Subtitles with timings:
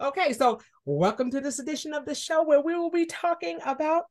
[0.00, 4.04] Okay, so welcome to this edition of the show where we will be talking about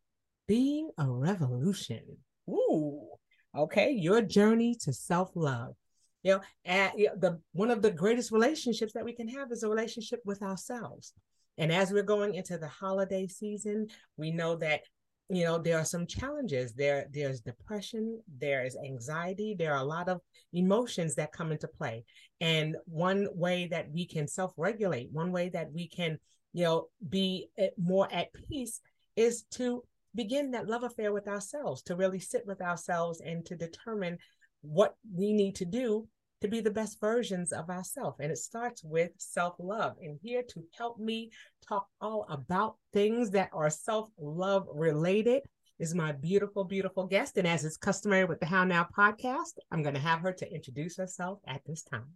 [0.47, 2.17] being a revolution.
[2.49, 3.16] Ooh,
[3.58, 5.75] okay, your journey to self love.
[6.23, 9.69] You know, and the one of the greatest relationships that we can have is a
[9.69, 11.13] relationship with ourselves.
[11.58, 14.81] And as we're going into the holiday season, we know that
[15.30, 19.83] you know there are some challenges there there's depression there is anxiety there are a
[19.83, 20.22] lot of
[20.53, 22.05] emotions that come into play
[22.39, 26.17] and one way that we can self-regulate one way that we can
[26.53, 28.80] you know be eh, more at peace
[29.17, 29.83] is to
[30.17, 34.17] begin that love affair with ourselves, to really sit with ourselves and to determine
[34.61, 36.07] what we need to do
[36.41, 38.17] to be the best versions of ourselves.
[38.19, 39.95] And it starts with self love.
[40.01, 41.31] And here to help me
[41.67, 45.44] talk all about things that are self love related
[45.79, 47.38] is my beautiful, beautiful guest.
[47.38, 50.51] And as is customary with the How Now podcast, I'm going to have her to
[50.53, 52.07] introduce herself at this time.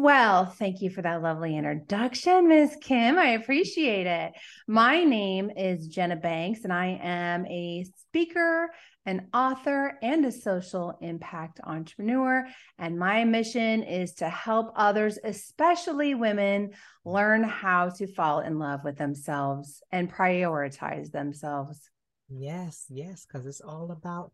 [0.00, 3.18] Well, thank you for that lovely introduction, Miss Kim.
[3.18, 4.32] I appreciate it.
[4.68, 8.70] My name is Jenna Banks, and I am a speaker,
[9.06, 12.46] an author, and a social impact entrepreneur.
[12.78, 18.84] And my mission is to help others, especially women, learn how to fall in love
[18.84, 21.90] with themselves and prioritize themselves.
[22.28, 24.30] Yes, yes, because it's all about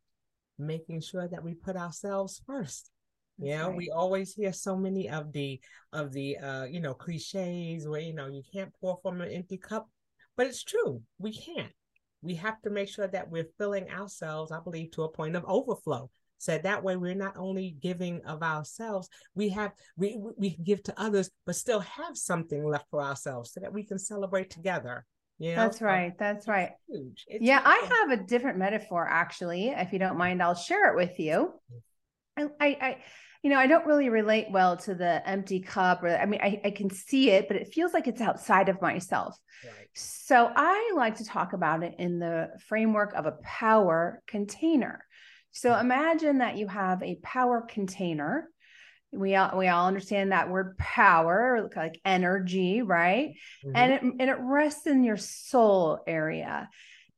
[0.58, 2.90] making sure that we put ourselves first
[3.38, 3.76] yeah, right.
[3.76, 5.60] we always hear so many of the
[5.92, 9.58] of the uh, you know, cliches where you know you can't pour from an empty
[9.58, 9.88] cup,
[10.36, 11.02] but it's true.
[11.18, 11.72] We can't.
[12.22, 15.44] We have to make sure that we're filling ourselves, I believe, to a point of
[15.46, 16.10] overflow.
[16.38, 21.00] So that way we're not only giving of ourselves, we have we we give to
[21.00, 25.04] others, but still have something left for ourselves so that we can celebrate together.
[25.38, 25.56] You know?
[25.56, 26.12] That's right.
[26.18, 26.70] That's right.
[26.88, 27.24] Huge.
[27.26, 27.90] It's yeah, huge.
[27.90, 29.68] I have a different metaphor actually.
[29.68, 31.52] If you don't mind, I'll share it with you.
[32.36, 32.96] I, I,
[33.42, 36.60] you know, I don't really relate well to the empty cup or I mean, I,
[36.64, 39.36] I can see it, but it feels like it's outside of myself.
[39.64, 39.88] Right.
[39.94, 45.04] So I like to talk about it in the framework of a power container.
[45.52, 45.84] So mm-hmm.
[45.84, 48.48] imagine that you have a power container.
[49.12, 53.34] We all we all understand that word power, like energy, right?
[53.64, 53.76] Mm-hmm.
[53.76, 56.68] And it and it rests in your soul area.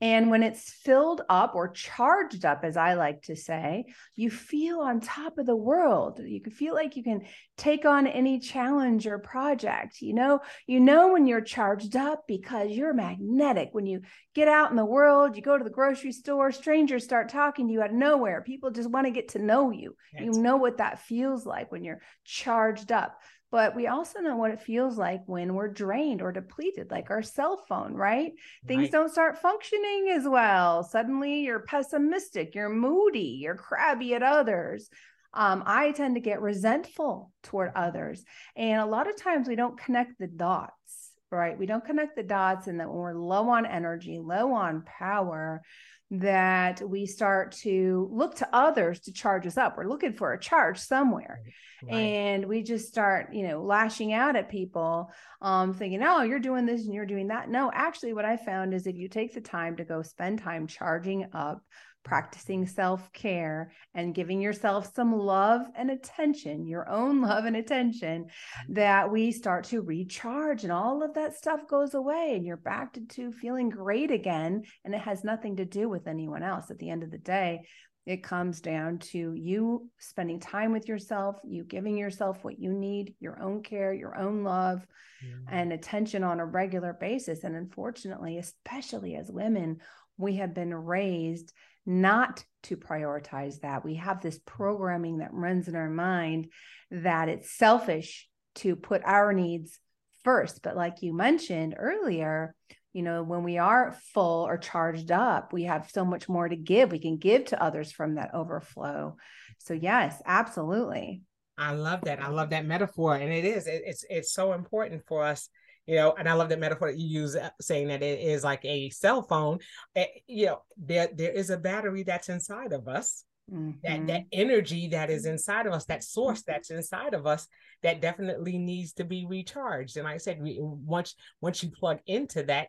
[0.03, 4.81] And when it's filled up or charged up, as I like to say, you feel
[4.81, 6.21] on top of the world.
[6.23, 7.23] You can feel like you can
[7.57, 10.03] take on any challenge or project.
[10.03, 13.71] You know, you know when you're charged up because you're magnetic.
[13.73, 14.03] When you
[14.35, 17.73] get out in the world, you go to the grocery store, strangers start talking to
[17.73, 18.43] you out of nowhere.
[18.43, 19.97] People just want to get to know you.
[20.13, 23.19] That's you know what that feels like when you're charged up
[23.57, 27.23] but we also know what it feels like when we're drained or depleted, like our
[27.23, 28.33] cell phone, right?
[28.33, 28.33] right?
[28.67, 30.83] Things don't start functioning as well.
[30.85, 34.91] Suddenly you're pessimistic, you're moody, you're crabby at others.
[35.33, 38.23] Um, I tend to get resentful toward others.
[38.57, 41.59] And a lot of times we don't connect the dots, right?
[41.59, 45.63] We don't connect the dots, and that when we're low on energy, low on power,
[46.11, 49.77] that we start to look to others to charge us up.
[49.77, 51.41] We're looking for a charge somewhere.
[51.83, 51.95] Right.
[51.95, 55.11] And we just start, you know, lashing out at people,
[55.43, 57.51] um, thinking, oh, you're doing this and you're doing that.
[57.51, 60.67] No, actually, what I found is if you take the time to go spend time
[60.67, 61.63] charging up
[62.07, 68.25] practicing self care and giving yourself some love and attention, your own love and attention,
[68.25, 68.75] mm-hmm.
[68.75, 72.93] that we start to recharge and all of that stuff goes away and you're back
[72.93, 74.63] to, to feeling great again.
[74.85, 76.71] And it has nothing to do with anyone else.
[76.71, 77.67] At the end of the day,
[78.07, 83.15] It comes down to you spending time with yourself, you giving yourself what you need,
[83.19, 84.87] your own care, your own love,
[85.25, 85.55] mm-hmm.
[85.55, 87.43] and attention on a regular basis.
[87.43, 89.79] And unfortunately, especially as women,
[90.17, 91.53] we have been raised
[91.87, 93.85] not to prioritize that.
[93.85, 96.49] We have this programming that runs in our mind
[96.91, 99.79] that it's selfish to put our needs
[100.25, 100.63] first.
[100.63, 102.55] But like you mentioned earlier,
[102.93, 106.57] you know, when we are full or charged up, we have so much more to
[106.57, 106.91] give.
[106.91, 109.17] We can give to others from that overflow.
[109.59, 111.23] So yes, absolutely.
[111.59, 112.23] I love that.
[112.23, 113.67] I love that metaphor, and it is.
[113.67, 115.49] It, it's it's so important for us,
[115.87, 116.15] you know.
[116.19, 118.91] And I love that metaphor that you use, uh, saying that it is like a
[118.91, 119.59] cell phone.
[119.95, 123.25] Eh, you know, there there is a battery that's inside of us.
[123.53, 123.79] Mm-hmm.
[123.85, 127.47] That that energy that is inside of us, that source that's inside of us,
[127.83, 129.97] that definitely needs to be recharged.
[129.97, 132.69] And like I said, we, once once you plug into that,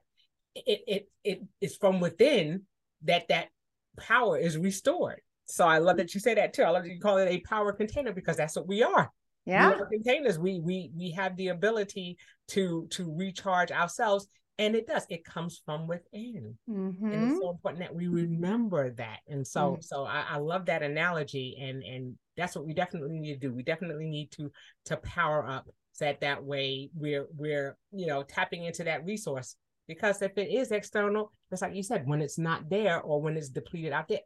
[0.54, 2.64] it it it is from within
[3.04, 3.48] that that
[3.98, 5.22] power is restored.
[5.46, 6.64] So I love that you say that too.
[6.64, 9.12] I love that you call it a power container because that's what we are.
[9.48, 10.38] Yeah, we are containers.
[10.38, 12.18] We we we have the ability
[12.50, 14.28] to to recharge ourselves,
[14.60, 15.06] and it does.
[15.10, 17.12] It comes from within, mm-hmm.
[17.12, 19.20] and it's so important that we remember that.
[19.28, 19.82] And so mm-hmm.
[19.82, 23.54] so I, I love that analogy, and and that's what we definitely need to do.
[23.54, 24.52] We definitely need to
[24.86, 29.56] to power up so that that way we're we're you know tapping into that resource
[29.88, 33.38] because if it is external, just like you said, when it's not there or when
[33.38, 34.20] it's depleted out there,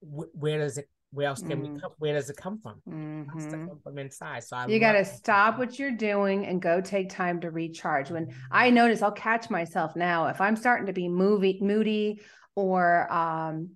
[0.00, 0.88] wh- where does it?
[1.12, 1.74] Where else can mm.
[1.74, 1.92] we come?
[1.98, 2.80] Where does it come from?
[2.88, 3.50] Mm-hmm.
[3.50, 4.44] come from inside.
[4.44, 8.10] So I you got to stop what you're doing and go take time to recharge.
[8.10, 8.34] When.
[8.50, 12.20] I notice, I'll catch myself now if I'm starting to be movie moody
[12.54, 13.70] or um,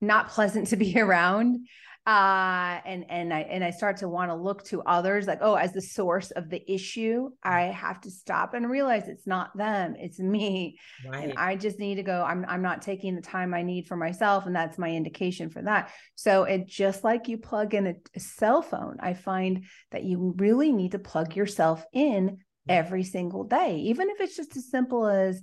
[0.00, 1.66] not pleasant to be around
[2.06, 5.54] uh and and i and i start to want to look to others like oh
[5.54, 9.94] as the source of the issue i have to stop and realize it's not them
[9.98, 10.78] it's me
[11.08, 11.24] right.
[11.24, 13.96] and i just need to go i'm i'm not taking the time i need for
[13.96, 15.90] myself and that's my indication for that.
[16.14, 20.34] So it just like you plug in a, a cell phone i find that you
[20.36, 25.06] really need to plug yourself in every single day even if it's just as simple
[25.06, 25.42] as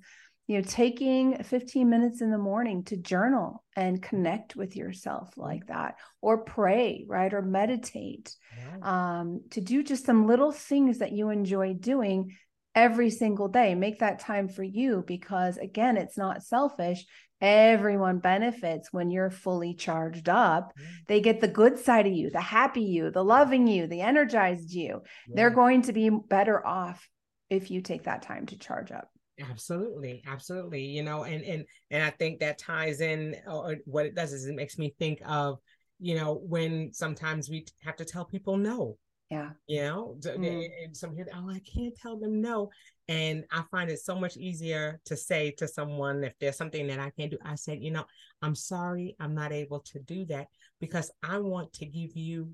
[0.52, 5.66] you know taking 15 minutes in the morning to journal and connect with yourself like
[5.68, 8.36] that or pray right or meditate
[8.82, 12.36] um, to do just some little things that you enjoy doing
[12.76, 13.76] every single day.
[13.76, 17.06] Make that time for you because again it's not selfish.
[17.40, 20.74] Everyone benefits when you're fully charged up.
[20.78, 20.86] Yeah.
[21.08, 24.72] they get the good side of you the happy you the loving you the energized
[24.72, 25.02] you.
[25.28, 25.34] Yeah.
[25.36, 27.08] they're going to be better off
[27.50, 29.10] if you take that time to charge up
[29.50, 30.84] Absolutely, absolutely.
[30.84, 34.46] You know, and and and I think that ties in, or what it does is
[34.46, 35.60] it makes me think of,
[36.00, 38.98] you know, when sometimes we have to tell people no.
[39.30, 39.52] Yeah.
[39.66, 40.70] You know, mm.
[40.84, 42.70] and some here, oh, I can't tell them no.
[43.08, 47.00] And I find it so much easier to say to someone if there's something that
[47.00, 48.04] I can't do, I said, you know,
[48.42, 50.48] I'm sorry, I'm not able to do that
[50.82, 52.52] because I want to give you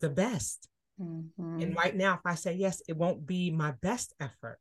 [0.00, 0.68] the best.
[1.00, 1.62] Mm-hmm.
[1.62, 4.58] And right now, if I say yes, it won't be my best effort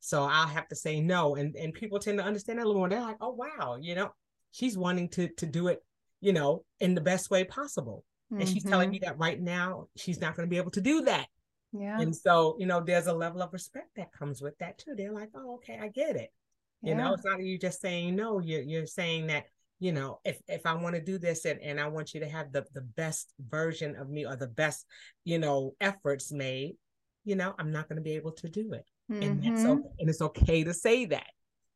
[0.00, 1.36] so I'll have to say no.
[1.36, 2.88] And and people tend to understand that a little more.
[2.88, 4.12] They're like, oh wow, you know,
[4.52, 5.82] she's wanting to to do it,
[6.20, 8.04] you know, in the best way possible.
[8.32, 8.40] Mm-hmm.
[8.40, 9.06] And she's telling me mm-hmm.
[9.06, 11.26] that right now she's not going to be able to do that.
[11.72, 12.00] Yeah.
[12.00, 14.94] And so, you know, there's a level of respect that comes with that too.
[14.96, 16.32] They're like, oh, okay, I get it.
[16.80, 19.46] You know, it's not you just saying no, you're you're saying that,
[19.80, 22.28] you know, if if I want to do this and, and I want you to
[22.28, 24.86] have the the best version of me or the best,
[25.24, 26.76] you know, efforts made,
[27.24, 29.22] you know, I'm not going to be able to do it mm-hmm.
[29.22, 29.70] and that's mm-hmm.
[29.70, 31.26] okay, and it's okay to say that.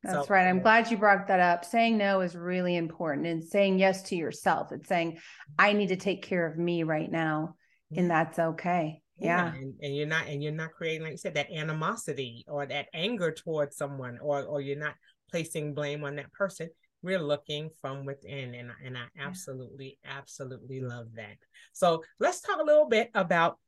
[0.03, 0.49] That's so, right.
[0.49, 1.65] I'm glad you brought that up.
[1.65, 4.73] Saying no is really important and saying yes to yourself.
[4.73, 5.19] It's saying,
[5.59, 7.55] I need to take care of me right now.
[7.95, 9.01] And that's okay.
[9.19, 9.53] Yeah.
[9.53, 9.61] yeah.
[9.61, 12.89] And, and, you're not, and you're not creating, like you said, that animosity or that
[12.95, 14.95] anger towards someone, or or you're not
[15.31, 16.71] placing blame on that person.
[17.03, 18.55] We're looking from within.
[18.55, 20.19] And, and I absolutely, yeah.
[20.19, 21.37] absolutely love that.
[21.75, 23.59] So let's talk a little bit about,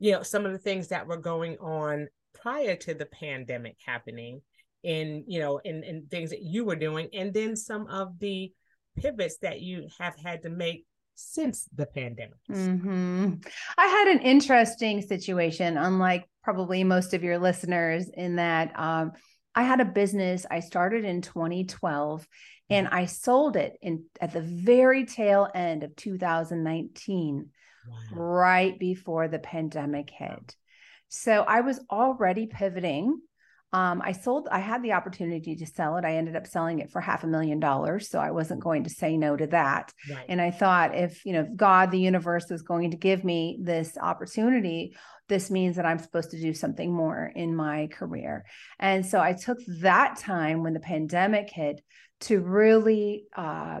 [0.00, 4.42] you know, some of the things that were going on prior to the pandemic happening
[4.84, 8.52] in you know in, in things that you were doing and then some of the
[8.96, 13.32] pivots that you have had to make since the pandemic mm-hmm.
[13.78, 19.12] i had an interesting situation unlike probably most of your listeners in that um,
[19.54, 22.26] i had a business i started in 2012
[22.68, 27.48] and i sold it in at the very tail end of 2019
[27.88, 27.96] wow.
[28.12, 30.56] right before the pandemic hit
[31.08, 33.20] so I was already pivoting.
[33.72, 36.04] Um, I sold, I had the opportunity to sell it.
[36.04, 38.08] I ended up selling it for half a million dollars.
[38.08, 39.92] So I wasn't going to say no to that.
[40.08, 40.26] Right.
[40.28, 43.98] And I thought if, you know, God, the universe is going to give me this
[44.00, 44.96] opportunity,
[45.28, 48.44] this means that I'm supposed to do something more in my career.
[48.78, 51.80] And so I took that time when the pandemic hit
[52.20, 53.80] to really uh,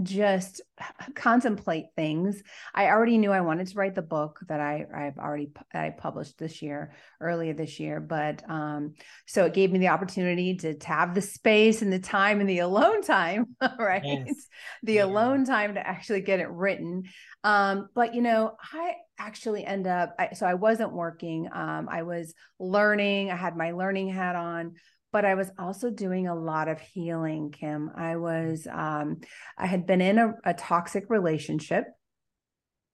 [0.00, 0.60] just
[1.14, 2.42] contemplate things.
[2.74, 6.38] I already knew I wanted to write the book that I I've already I published
[6.38, 8.00] this year, earlier this year.
[8.00, 8.94] But um,
[9.26, 12.48] so it gave me the opportunity to, to have the space and the time and
[12.48, 14.02] the alone time, right?
[14.04, 14.46] Yes.
[14.82, 15.04] The yeah.
[15.04, 17.04] alone time to actually get it written.
[17.44, 21.48] Um, but you know, I actually end up I, so I wasn't working.
[21.52, 23.30] Um, I was learning.
[23.30, 24.74] I had my learning hat on
[25.12, 27.90] but I was also doing a lot of healing, Kim.
[27.94, 29.20] I was, um,
[29.58, 31.84] I had been in a, a toxic relationship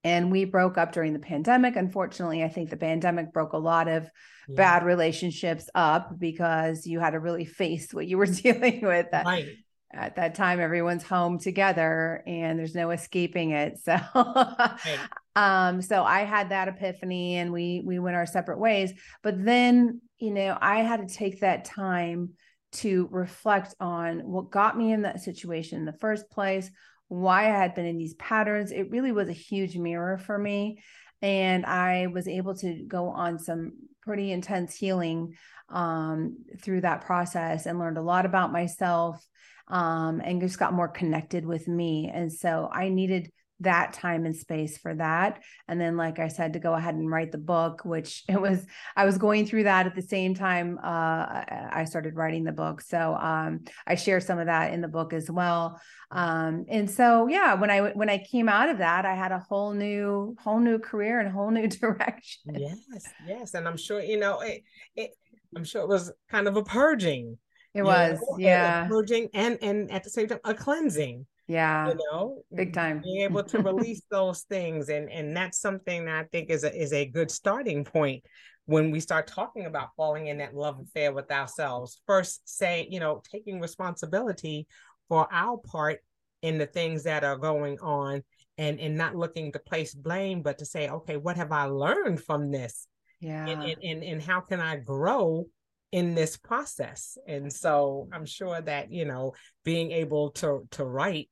[0.05, 1.77] and we broke up during the pandemic.
[1.77, 4.05] Unfortunately, I think the pandemic broke a lot of
[4.49, 4.57] yeah.
[4.57, 9.07] bad relationships up because you had to really face what you were dealing with.
[9.13, 9.47] Right.
[9.91, 13.79] At that time, everyone's home together and there's no escaping it.
[13.85, 14.99] So, right.
[15.35, 18.93] um, so I had that epiphany and we we went our separate ways.
[19.23, 22.31] But then you know, I had to take that time
[22.71, 26.71] to reflect on what got me in that situation in the first place,
[27.09, 28.73] why I had been in these patterns.
[28.73, 30.83] It really was a huge mirror for me.
[31.23, 33.73] And I was able to go on some
[34.03, 35.35] pretty intense healing
[35.69, 39.25] um, through that process and learned a lot about myself
[39.69, 42.11] um, and just got more connected with me.
[42.13, 45.43] And so I needed that time and space for that.
[45.67, 48.65] And then like i said to go ahead and write the book which it was
[48.97, 52.81] i was going through that at the same time uh, i started writing the book.
[52.81, 55.81] So um, i share some of that in the book as well.
[56.11, 59.39] Um, and so yeah when i when i came out of that i had a
[59.39, 62.55] whole new whole new career and a whole new direction.
[62.55, 62.79] Yes
[63.27, 63.55] yes.
[63.55, 64.63] And i'm sure you know it,
[64.97, 65.11] it
[65.57, 67.39] i'm sure it was kind of a purging
[67.75, 68.87] it was know, yeah.
[68.89, 71.89] purging and and at the same time a cleansing yeah.
[71.89, 73.01] You know big mm, time.
[73.03, 76.75] being able to release those things and and that's something that i think is a
[76.75, 78.23] is a good starting point
[78.69, 82.03] when we start talking about falling in that love affair with ourselves.
[82.07, 84.67] First say you know taking responsibility
[85.09, 86.01] for our part
[86.43, 88.23] in the things that are going on
[88.59, 92.23] and and not looking to place blame but to say okay what have i learned
[92.23, 92.87] from this?
[93.21, 93.47] Yeah.
[93.47, 95.47] and and, and, and how can i grow
[95.91, 97.17] in this process?
[97.27, 99.33] And so i'm sure that you know
[99.65, 101.31] being able to to write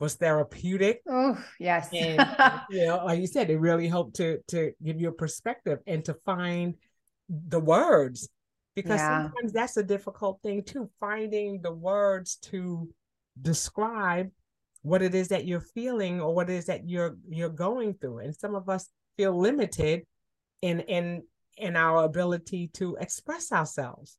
[0.00, 1.02] was therapeutic.
[1.08, 1.88] Oh, yes.
[1.92, 2.18] and
[2.70, 6.04] you know, like you said, it really helped to to give you a perspective and
[6.06, 6.74] to find
[7.28, 8.28] the words
[8.74, 9.22] because yeah.
[9.22, 12.88] sometimes that's a difficult thing too, finding the words to
[13.40, 14.30] describe
[14.82, 18.18] what it is that you're feeling or what it is that you're you're going through.
[18.18, 20.06] And some of us feel limited
[20.62, 21.22] in in
[21.58, 24.16] in our ability to express ourselves.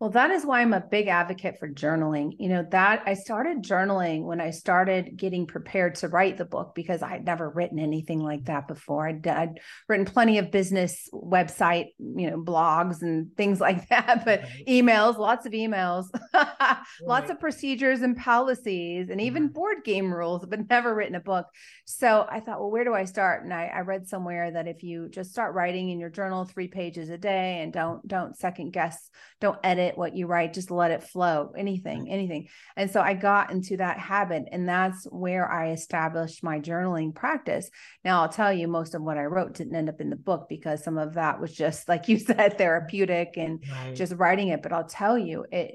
[0.00, 2.32] Well, that is why I'm a big advocate for journaling.
[2.40, 6.74] You know, that I started journaling when I started getting prepared to write the book
[6.74, 9.06] because I had never written anything like that before.
[9.08, 14.42] I'd, I'd written plenty of business website, you know, blogs and things like that, but
[14.42, 14.66] right.
[14.66, 16.76] emails, lots of emails, right.
[17.00, 19.52] lots of procedures and policies, and even mm-hmm.
[19.52, 21.46] board game rules, but never written a book.
[21.84, 23.44] So I thought, well, where do I start?
[23.44, 26.68] And I, I read somewhere that if you just start writing in your journal three
[26.68, 29.08] pages a day and don't don't second guess,
[29.40, 32.48] don't edit edit what you write, just let it flow, anything, anything.
[32.76, 37.70] And so I got into that habit, and that's where I established my journaling practice.
[38.04, 40.46] Now, I'll tell you, most of what I wrote didn't end up in the book
[40.48, 43.94] because some of that was just, like you said, therapeutic and right.
[43.94, 44.62] just writing it.
[44.62, 45.74] But I'll tell you, it,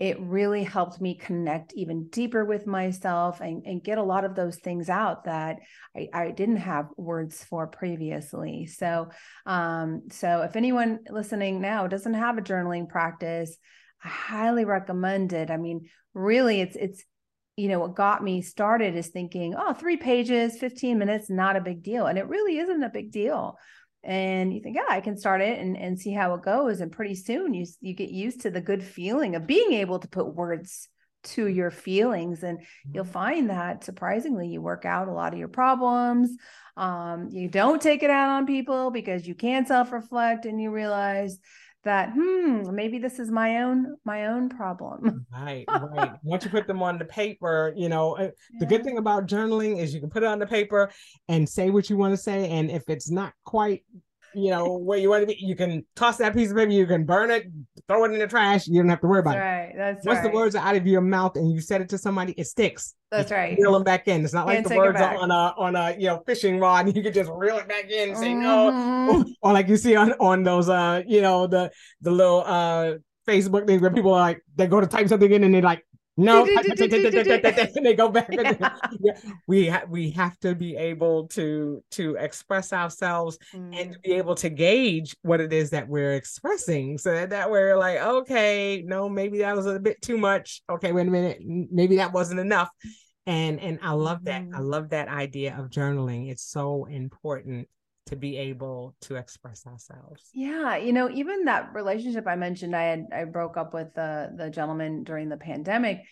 [0.00, 4.34] it really helped me connect even deeper with myself and, and get a lot of
[4.34, 5.58] those things out that
[5.96, 8.66] I, I didn't have words for previously.
[8.66, 9.10] So,
[9.46, 13.56] um, so if anyone listening now doesn't have a journaling practice,
[14.02, 15.50] I highly recommend it.
[15.50, 17.04] I mean, really, it's it's
[17.56, 21.60] you know what got me started is thinking, oh, three pages, fifteen minutes, not a
[21.60, 23.56] big deal, and it really isn't a big deal
[24.04, 26.80] and you think, yeah, I can start it and, and see how it goes.
[26.80, 30.08] And pretty soon you you get used to the good feeling of being able to
[30.08, 30.88] put words
[31.24, 32.42] to your feelings.
[32.42, 32.60] And
[32.92, 33.12] you'll mm-hmm.
[33.12, 36.36] find that surprisingly, you work out a lot of your problems.
[36.76, 41.38] Um, you don't take it out on people because you can self-reflect and you realize
[41.84, 46.66] that hmm maybe this is my own my own problem right right once you put
[46.66, 48.30] them on the paper you know yeah.
[48.60, 50.90] The good thing about journaling is you can put it on the paper
[51.28, 53.84] and say what you want to say and if it's not quite
[54.34, 56.86] you know where you want to be you can toss that piece of paper you
[56.86, 57.46] can burn it
[57.88, 58.66] throw it in the trash.
[58.66, 59.72] You don't have to worry about that's it right.
[59.76, 60.30] That's once right.
[60.30, 62.94] the words are out of your mouth and you said it to somebody it sticks.
[63.10, 63.58] That's you right.
[63.58, 64.24] reel them back in.
[64.24, 66.96] It's not Can't like the words on a on a you know fishing rod and
[66.96, 68.42] you can just reel it back in and say mm-hmm.
[68.42, 72.94] no or like you see on on those uh you know the the little uh
[73.26, 75.84] Facebook things where people are like they go to type something in and they like
[76.16, 76.46] no.
[77.84, 78.30] They go back
[79.46, 83.78] we ha- we have to be able to to express ourselves mm.
[83.78, 87.50] and to be able to gauge what it is that we're expressing so that, that
[87.50, 90.62] we're like okay no maybe that was a bit too much.
[90.70, 91.38] Okay wait a minute.
[91.42, 92.70] Maybe that wasn't enough.
[93.26, 94.42] And and i love that.
[94.42, 94.54] Mm-hmm.
[94.54, 96.30] i love that idea of journaling.
[96.30, 97.68] It's so important
[98.06, 102.84] to be able to express ourselves yeah you know even that relationship i mentioned i
[102.84, 106.02] had i broke up with the the gentleman during the pandemic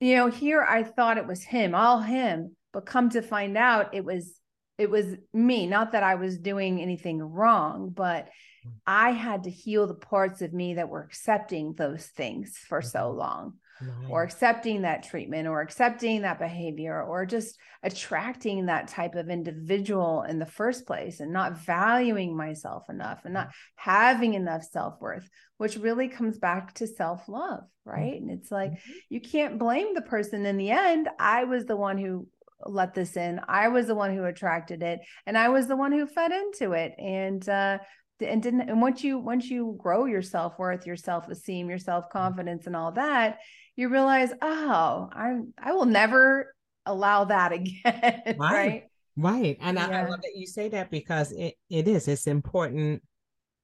[0.00, 3.94] you know here i thought it was him all him but come to find out
[3.94, 4.34] it was
[4.78, 8.26] it was me not that i was doing anything wrong but
[8.66, 8.72] mm.
[8.86, 13.00] i had to heal the parts of me that were accepting those things for so
[13.00, 13.18] mm-hmm.
[13.18, 14.10] long Right.
[14.10, 20.22] or accepting that treatment or accepting that behavior or just attracting that type of individual
[20.22, 25.76] in the first place and not valuing myself enough and not having enough self-worth which
[25.76, 28.30] really comes back to self-love right mm-hmm.
[28.30, 28.92] and it's like mm-hmm.
[29.10, 32.26] you can't blame the person in the end i was the one who
[32.66, 35.92] let this in i was the one who attracted it and i was the one
[35.92, 37.78] who fed into it and uh
[38.20, 42.74] and didn't and once you once you grow your self-worth your self-esteem your self-confidence and
[42.74, 43.38] all that
[43.78, 46.52] you realize, oh, I'm I will never
[46.84, 47.80] allow that again.
[47.84, 48.36] right.
[48.36, 48.84] Right.
[49.16, 49.58] right.
[49.60, 49.86] And yeah.
[49.86, 52.08] I, I love that you say that because it, it is.
[52.08, 53.02] It's important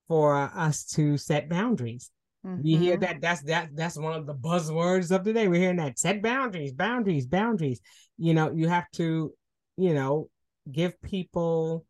[0.06, 2.12] for us to set boundaries.
[2.46, 2.64] Mm-hmm.
[2.64, 3.20] You hear that?
[3.20, 3.70] That's that.
[3.74, 5.48] That's one of the buzzwords of the day.
[5.48, 5.98] We're hearing that.
[5.98, 7.80] Set boundaries, boundaries, boundaries.
[8.16, 9.32] You know, you have to,
[9.76, 10.28] you know,
[10.70, 11.84] give people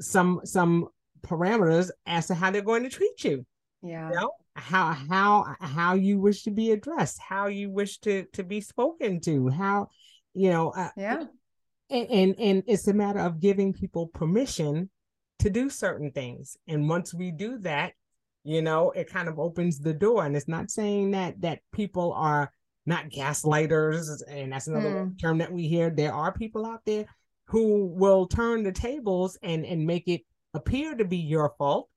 [0.00, 0.88] some some
[1.22, 3.46] parameters as to how they're going to treat you.
[3.80, 4.08] Yeah.
[4.08, 4.30] You know?
[4.56, 9.20] How how how you wish to be addressed how you wish to to be spoken
[9.20, 9.88] to how
[10.34, 11.24] you know uh, yeah.
[11.88, 14.90] and, and and it's a matter of giving people permission
[15.38, 16.56] to do certain things.
[16.68, 17.92] And once we do that
[18.42, 20.24] you know it kind of opens the door.
[20.24, 22.50] And it's not saying that that people are
[22.86, 25.20] not gaslighters and that's another mm.
[25.20, 25.90] term that we hear.
[25.90, 27.06] There are people out there
[27.46, 30.22] who will turn the tables and and make it
[30.54, 31.88] appear to be your fault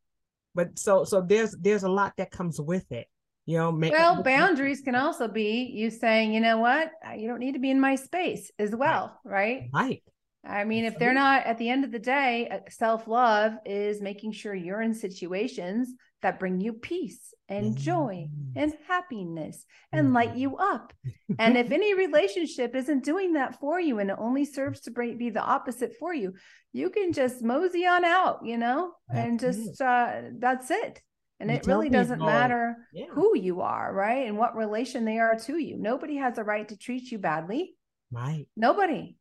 [0.56, 3.08] but so so there's there's a lot that comes with it
[3.46, 6.92] you know make, well boundaries can also be you saying you know what?
[7.18, 9.70] You don't need to be in my space as well right?
[9.74, 10.04] Right
[10.46, 14.02] I mean, if they're not at the end of the day, uh, self love is
[14.02, 20.36] making sure you're in situations that bring you peace and joy and happiness and light
[20.36, 20.94] you up.
[21.38, 25.30] and if any relationship isn't doing that for you and it only serves to be
[25.30, 26.34] the opposite for you,
[26.72, 31.02] you can just mosey on out, you know, and just uh, that's it.
[31.40, 33.08] And you it really doesn't people, matter yeah.
[33.12, 34.28] who you are, right?
[34.28, 35.78] And what relation they are to you.
[35.78, 37.76] Nobody has a right to treat you badly.
[38.12, 38.48] Right.
[38.56, 39.18] Nobody.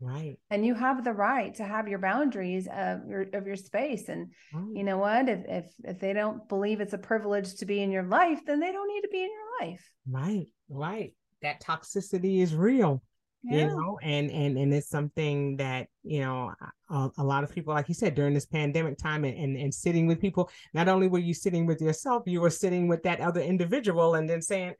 [0.00, 0.38] Right.
[0.50, 4.08] And you have the right to have your boundaries of your of your space.
[4.08, 4.74] And right.
[4.74, 5.28] you know what?
[5.28, 8.60] If if if they don't believe it's a privilege to be in your life, then
[8.60, 9.90] they don't need to be in your life.
[10.08, 10.46] Right.
[10.68, 11.14] Right.
[11.42, 13.02] That toxicity is real.
[13.42, 13.58] Yeah.
[13.58, 16.52] You know, and and and it's something that you know
[16.90, 19.72] a, a, lot of people, like you said, during this pandemic time, and, and and
[19.72, 20.50] sitting with people.
[20.74, 24.28] Not only were you sitting with yourself, you were sitting with that other individual, and
[24.28, 24.74] then saying,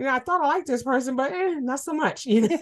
[0.00, 2.24] you know, I thought I liked this person, but eh, not so much.
[2.24, 2.58] You know,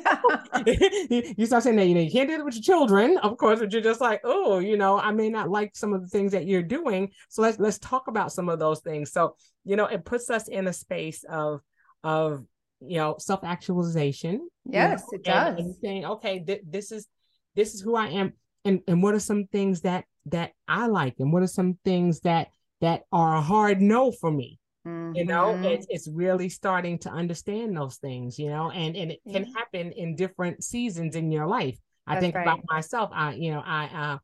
[0.66, 3.60] you start saying that you know you can't do it with your children, of course,
[3.60, 6.32] but you're just like, oh, you know, I may not like some of the things
[6.32, 7.12] that you're doing.
[7.28, 9.12] So let's let's talk about some of those things.
[9.12, 11.60] So you know, it puts us in a space of
[12.02, 12.44] of
[12.80, 14.48] you know self actualization.
[14.64, 15.58] Yes, you know, it does.
[15.58, 17.06] And, and saying, okay, th- this is
[17.54, 18.32] this is who I am,
[18.64, 22.18] and and what are some things that that I like, and what are some things
[22.22, 22.48] that
[22.80, 25.16] that are a hard no for me Mm-hmm.
[25.16, 25.64] You know, mm-hmm.
[25.64, 29.92] it's it's really starting to understand those things, you know, and and it can happen
[29.92, 31.78] in different seasons in your life.
[32.06, 32.42] I That's think right.
[32.42, 33.10] about myself.
[33.12, 34.18] I, you know, I uh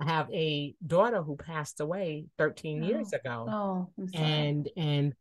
[0.00, 2.86] I have a daughter who passed away 13 oh.
[2.86, 3.46] years ago.
[3.48, 5.12] Oh, and and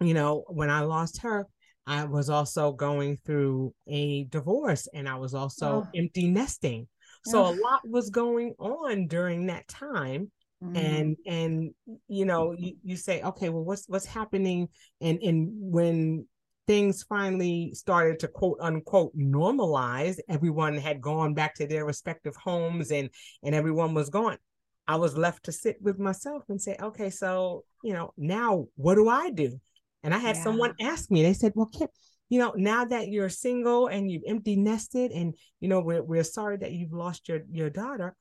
[0.00, 1.46] you know, when I lost her,
[1.86, 5.88] I was also going through a divorce and I was also oh.
[5.94, 6.88] empty nesting.
[7.24, 10.76] So a lot was going on during that time Mm-hmm.
[10.76, 11.74] and and
[12.06, 14.68] you know you, you say okay well what's what's happening
[15.00, 16.24] and and when
[16.68, 22.92] things finally started to quote unquote normalize everyone had gone back to their respective homes
[22.92, 23.10] and
[23.42, 24.38] and everyone was gone
[24.86, 28.94] i was left to sit with myself and say okay so you know now what
[28.94, 29.60] do i do
[30.04, 30.44] and i had yeah.
[30.44, 31.88] someone ask me they said well Kim,
[32.28, 36.22] you know now that you're single and you've empty nested and you know we're, we're
[36.22, 38.14] sorry that you've lost your your daughter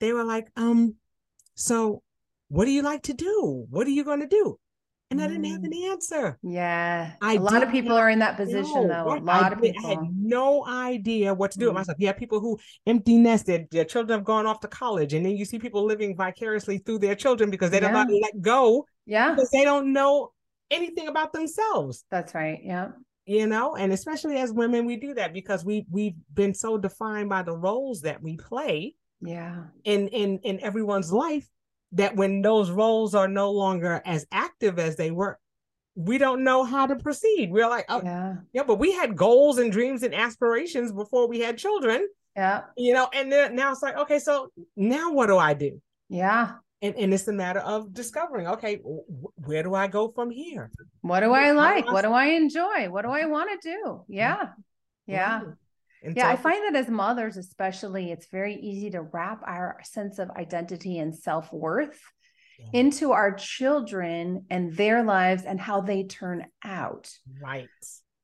[0.00, 0.94] they were like um
[1.54, 2.02] so,
[2.48, 3.66] what do you like to do?
[3.70, 4.58] What are you going to do?
[5.12, 5.66] And I didn't have mm.
[5.66, 6.38] an answer.
[6.42, 7.12] Yeah.
[7.20, 9.14] I a lot of people are in that position though.
[9.14, 9.86] A lot I, of people.
[9.86, 11.68] I had no idea what to do mm.
[11.68, 11.98] with myself.
[12.00, 15.12] Yeah, people who empty nested, their children have gone off to college.
[15.12, 18.86] And then you see people living vicariously through their children because they don't let go.
[19.04, 19.34] Yeah.
[19.34, 20.30] Because they don't know
[20.70, 22.06] anything about themselves.
[22.10, 22.60] That's right.
[22.62, 22.88] Yeah.
[23.26, 27.28] You know, and especially as women, we do that because we we've been so defined
[27.28, 31.48] by the roles that we play yeah in in in everyone's life
[31.92, 35.38] that when those roles are no longer as active as they were
[35.94, 37.50] we don't know how to proceed.
[37.52, 38.36] We're like, oh, yeah.
[38.52, 42.08] yeah, but we had goals and dreams and aspirations before we had children.
[42.34, 42.62] Yeah.
[42.76, 45.80] You know, and then now it's like, okay, so now what do I do?
[46.08, 46.52] Yeah.
[46.80, 50.70] And, and it's a matter of discovering, okay, where do I go from here?
[51.02, 51.86] What do I like?
[51.86, 52.88] What do I enjoy?
[52.88, 54.04] What do I want to do?
[54.08, 54.48] Yeah.
[55.06, 55.14] Yeah.
[55.16, 55.50] yeah, mm-hmm.
[56.30, 60.98] I find that as mothers, especially, it's very easy to wrap our sense of identity
[60.98, 62.00] and self worth
[62.72, 67.10] into our children and their lives and how they turn out.
[67.42, 67.68] Right.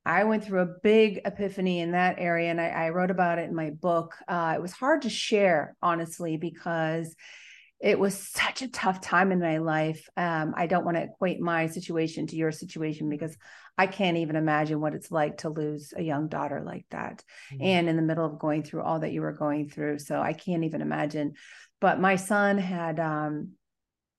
[0.05, 3.49] I went through a big epiphany in that area, and I, I wrote about it
[3.49, 4.15] in my book.
[4.27, 7.15] Uh, it was hard to share, honestly, because
[7.81, 10.09] it was such a tough time in my life.
[10.17, 13.37] Um, I don't want to equate my situation to your situation because
[13.77, 17.63] I can't even imagine what it's like to lose a young daughter like that mm-hmm.
[17.63, 20.01] and in the middle of going through all that you were going through.
[20.01, 21.35] So I can't even imagine.
[21.81, 23.53] But my son had um,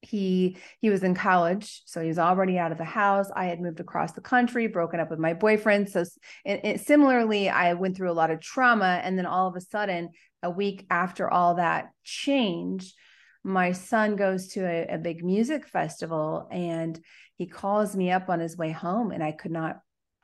[0.01, 3.59] he he was in college so he was already out of the house i had
[3.59, 6.05] moved across the country broken up with my boyfriend so
[6.45, 9.61] it, it, similarly i went through a lot of trauma and then all of a
[9.61, 10.09] sudden
[10.41, 12.95] a week after all that changed
[13.43, 16.99] my son goes to a, a big music festival and
[17.37, 19.79] he calls me up on his way home and i could not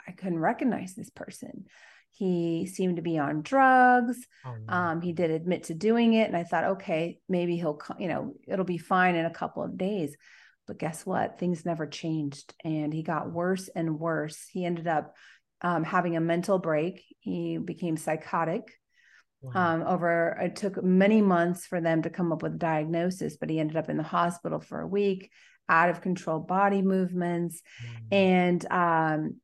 [0.08, 1.66] i couldn't recognize this person
[2.18, 4.18] he seemed to be on drugs.
[4.46, 6.28] Oh, um, he did admit to doing it.
[6.28, 9.78] And I thought, okay, maybe he'll, you know, it'll be fine in a couple of
[9.78, 10.16] days.
[10.66, 11.38] But guess what?
[11.38, 12.54] Things never changed.
[12.64, 14.48] And he got worse and worse.
[14.50, 15.14] He ended up
[15.62, 17.04] um, having a mental break.
[17.20, 18.64] He became psychotic.
[19.54, 19.76] Wow.
[19.76, 23.50] Um, over it took many months for them to come up with a diagnosis, but
[23.50, 25.30] he ended up in the hospital for a week,
[25.70, 27.62] out of control body movements.
[28.12, 29.36] And um,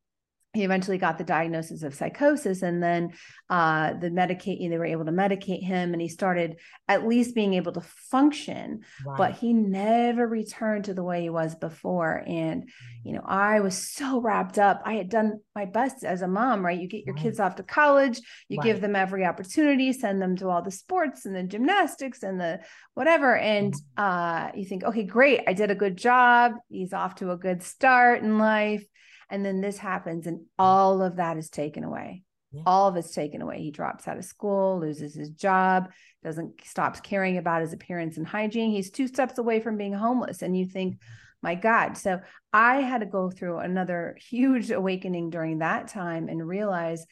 [0.53, 3.13] he eventually got the diagnosis of psychosis and then
[3.49, 7.53] uh, the medicate they were able to medicate him and he started at least being
[7.53, 9.17] able to function right.
[9.17, 12.69] but he never returned to the way he was before and
[13.03, 16.65] you know i was so wrapped up i had done my best as a mom
[16.65, 17.23] right you get your right.
[17.23, 18.65] kids off to college you right.
[18.65, 22.59] give them every opportunity send them to all the sports and the gymnastics and the
[22.93, 24.03] whatever and mm-hmm.
[24.03, 27.63] uh, you think okay great i did a good job he's off to a good
[27.63, 28.85] start in life
[29.31, 32.23] and then this happens and all of that is taken away.
[32.53, 32.63] Yeah.
[32.65, 33.61] all of it's taken away.
[33.61, 35.89] He drops out of school loses his job
[36.23, 38.71] doesn't stops caring about his appearance and hygiene.
[38.71, 40.41] He's two steps away from being homeless.
[40.41, 40.99] And you think
[41.41, 41.97] my god.
[41.97, 42.19] So
[42.53, 47.05] i had to go through another huge awakening during that time and realize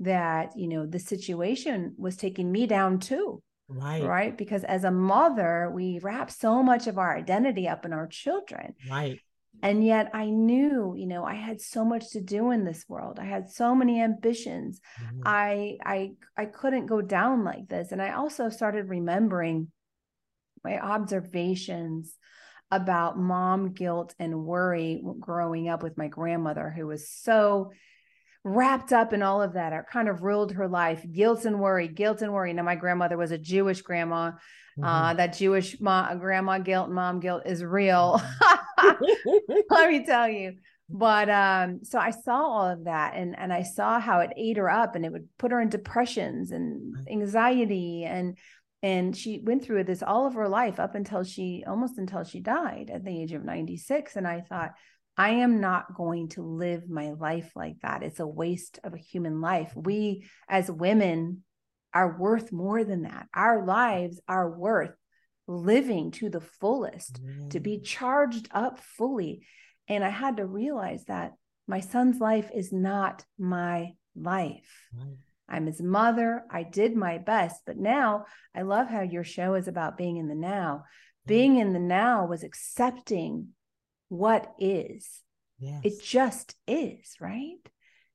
[0.00, 3.42] that you know the situation was taking me down too.
[3.68, 4.02] Right.
[4.02, 4.36] Right?
[4.36, 8.74] Because as a mother we wrap so much of our identity up in our children.
[8.88, 9.20] Right
[9.62, 13.18] and yet i knew you know i had so much to do in this world.
[13.18, 14.80] I had so many ambitions.
[15.02, 15.20] Mm-hmm.
[15.24, 17.92] i i i couldn't go down like this.
[17.92, 19.68] And i also started remembering
[20.64, 22.16] my observations
[22.70, 27.70] about mom guilt and worry growing up with my grandmother who was so
[28.42, 31.88] wrapped up in all of that it kind of ruled her life guilt and worry
[31.88, 32.52] guilt and worry.
[32.52, 34.32] Now my grandmother was a jewish grandma
[34.78, 34.84] mm-hmm.
[34.84, 38.20] uh, that jewish ma- grandma guilt mom guilt is real.
[38.78, 39.62] Mm-hmm.
[39.70, 40.54] let me tell you.
[40.88, 44.56] But um so i saw all of that and and i saw how it ate
[44.56, 48.38] her up and it would put her in depressions and anxiety and
[48.84, 52.38] and she went through this all of her life up until she almost until she
[52.38, 54.74] died at the age of 96 and i thought
[55.16, 58.02] i am not going to live my life like that.
[58.02, 59.72] It's a waste of a human life.
[59.74, 61.42] We as women
[61.96, 64.92] are worth more than that our lives are worth
[65.48, 67.48] living to the fullest, mm.
[67.48, 67.84] to be mm.
[67.84, 69.46] charged up fully.
[69.88, 71.32] And I had to realize that
[71.66, 74.88] my son's life is not my life.
[74.94, 75.16] Right.
[75.48, 76.44] I'm his mother.
[76.50, 77.62] I did my best.
[77.64, 80.82] But now I love how your show is about being in the now.
[81.24, 81.28] Mm.
[81.28, 83.54] Being in the now was accepting
[84.10, 85.22] what is.
[85.58, 85.80] Yes.
[85.82, 87.56] It just is, right?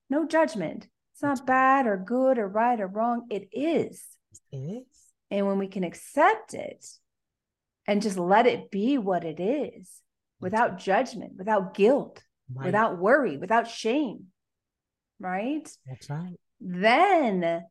[0.07, 0.87] No judgment.
[1.21, 3.27] It's not bad or good or right or wrong.
[3.29, 4.03] It is.
[4.51, 4.85] It is.
[5.29, 6.83] And when we can accept it,
[7.85, 10.01] and just let it be what it is
[10.39, 12.65] without judgment, without guilt, right.
[12.65, 14.29] without worry, without shame.
[15.19, 15.69] Right?
[15.85, 16.39] That's right.
[16.59, 17.65] Then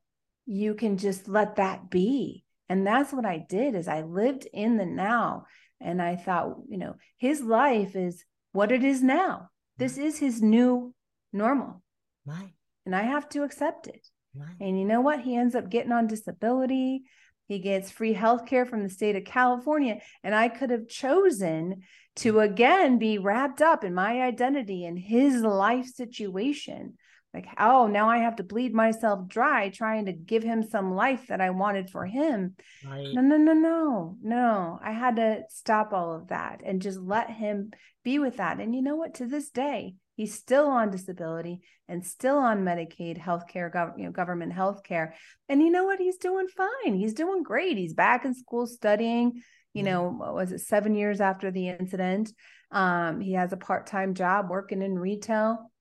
[0.46, 2.44] you can just let that be.
[2.68, 5.46] And that's what I did is I lived in the now
[5.80, 9.48] and I thought, you know, his life is what it is now.
[9.76, 10.94] This is his new
[11.32, 11.82] normal.
[12.24, 12.52] Right.
[12.90, 14.04] And I have to accept it.
[14.34, 14.56] Right.
[14.60, 15.20] And you know what?
[15.20, 17.04] He ends up getting on disability.
[17.46, 20.00] He gets free health care from the state of California.
[20.24, 21.82] And I could have chosen
[22.16, 26.94] to again be wrapped up in my identity and his life situation.
[27.32, 31.28] Like, oh, now I have to bleed myself dry trying to give him some life
[31.28, 32.56] that I wanted for him.
[32.84, 33.14] Right.
[33.14, 34.80] No, no, no, no, no.
[34.82, 37.70] I had to stop all of that and just let him
[38.02, 38.58] be with that.
[38.58, 39.14] And you know what?
[39.14, 44.10] To this day, He's still on disability and still on Medicaid healthcare, gov- you know,
[44.10, 45.12] government healthcare.
[45.48, 45.98] And you know what?
[45.98, 46.92] He's doing fine.
[46.92, 47.78] He's doing great.
[47.78, 49.40] He's back in school studying.
[49.72, 52.34] You know, was it seven years after the incident?
[52.70, 55.72] Um, he has a part-time job working in retail.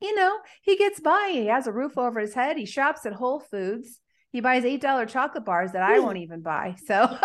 [0.00, 1.30] You know, he gets by.
[1.32, 2.56] He has a roof over his head.
[2.56, 4.00] He shops at Whole Foods.
[4.36, 6.76] He buys eight dollar chocolate bars that I won't even buy.
[6.84, 6.94] So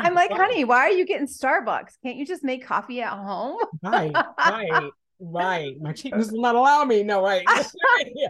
[0.00, 2.00] I'm like, honey, why are you getting Starbucks?
[2.02, 3.58] Can't you just make coffee at home?
[3.82, 5.74] right, right, right.
[5.82, 7.02] My cheapness will not allow me.
[7.02, 7.44] No, right.
[8.14, 8.28] yeah.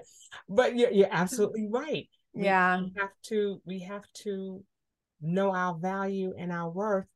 [0.49, 2.09] But you're, you're absolutely right.
[2.33, 2.81] We, yeah.
[2.81, 4.65] We have to we have to
[5.21, 7.07] know our value and our worth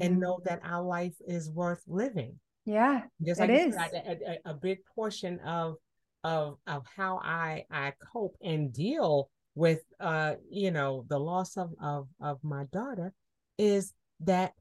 [0.00, 0.20] and mm-hmm.
[0.20, 2.38] know that our life is worth living.
[2.64, 3.00] Yeah.
[3.20, 3.74] Just like it is.
[3.74, 5.78] Said, a, a, a big portion of
[6.24, 11.72] of of how I I cope and deal with uh you know the loss of
[11.82, 13.12] of of my daughter
[13.58, 14.52] is that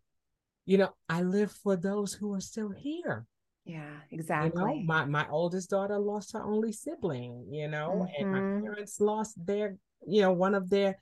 [0.66, 3.26] you know I live for those who are still here.
[3.66, 4.60] Yeah, exactly.
[4.60, 8.24] You know, my my oldest daughter lost her only sibling, you know, mm-hmm.
[8.24, 8.66] and my mm-hmm.
[8.66, 9.78] parents lost their
[10.08, 11.00] you know one of their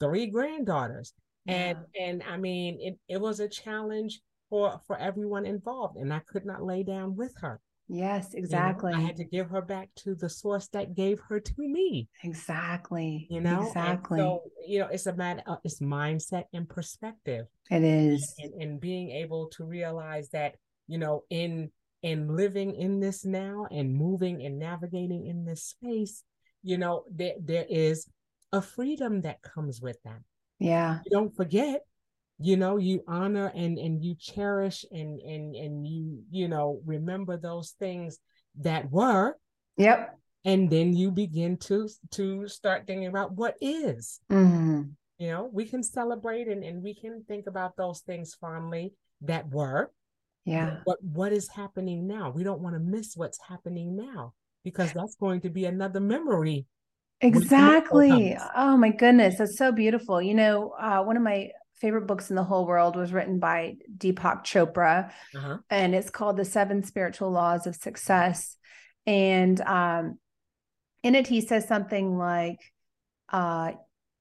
[0.00, 1.12] three granddaughters.
[1.44, 1.54] Yeah.
[1.54, 4.20] And and I mean it it was a challenge
[4.50, 7.60] for for everyone involved and I could not lay down with her.
[7.88, 8.92] Yes, exactly.
[8.92, 11.54] You know, I had to give her back to the source that gave her to
[11.58, 12.08] me.
[12.22, 13.26] Exactly.
[13.30, 14.20] You know, exactly.
[14.20, 15.42] And so you know, it's a matter.
[15.46, 17.46] Uh, it's mindset and perspective.
[17.70, 21.70] It is, and, and being able to realize that you know, in
[22.02, 26.22] in living in this now and moving and navigating in this space,
[26.62, 28.06] you know, there there is
[28.52, 30.20] a freedom that comes with that.
[30.58, 30.98] Yeah.
[31.04, 31.82] You don't forget
[32.40, 37.36] you know you honor and and you cherish and and and you you know remember
[37.36, 38.18] those things
[38.60, 39.36] that were.
[39.76, 40.18] Yep.
[40.44, 44.20] And then you begin to to start thinking about what is.
[44.30, 44.82] Mm-hmm.
[45.18, 49.48] you know we can celebrate and, and we can think about those things fondly that
[49.50, 49.90] were.
[50.44, 50.78] Yeah.
[50.86, 52.30] But what is happening now?
[52.30, 54.32] We don't want to miss what's happening now
[54.64, 56.66] because that's going to be another memory.
[57.20, 58.36] Exactly.
[58.56, 59.38] oh my goodness.
[59.38, 60.22] That's so beautiful.
[60.22, 63.76] You know uh, one of my favorite books in the whole world was written by
[63.96, 65.58] Deepak Chopra, uh-huh.
[65.70, 68.56] and it's called The Seven Spiritual Laws of Success.
[69.06, 70.18] And um,
[71.02, 72.60] in it, he says something like,
[73.32, 73.72] uh,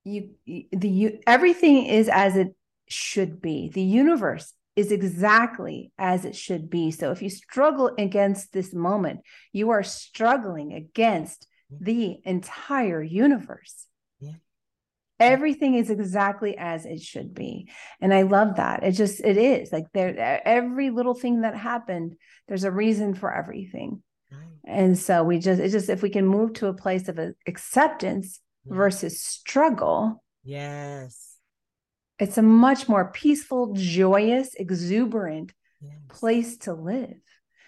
[0.04, 2.56] "You, the you, everything is as it
[2.88, 3.70] should be.
[3.74, 6.92] The universe is exactly as it should be.
[6.92, 13.88] So if you struggle against this moment, you are struggling against the entire universe."
[15.20, 17.70] Everything is exactly as it should be.
[18.02, 18.84] And i love that.
[18.84, 19.72] It just it is.
[19.72, 22.16] Like there every little thing that happened
[22.48, 24.04] there's a reason for everything.
[24.66, 28.40] And so we just it's just if we can move to a place of acceptance
[28.66, 31.38] versus struggle yes.
[32.20, 35.94] it's a much more peaceful joyous exuberant yes.
[36.10, 37.16] place to live.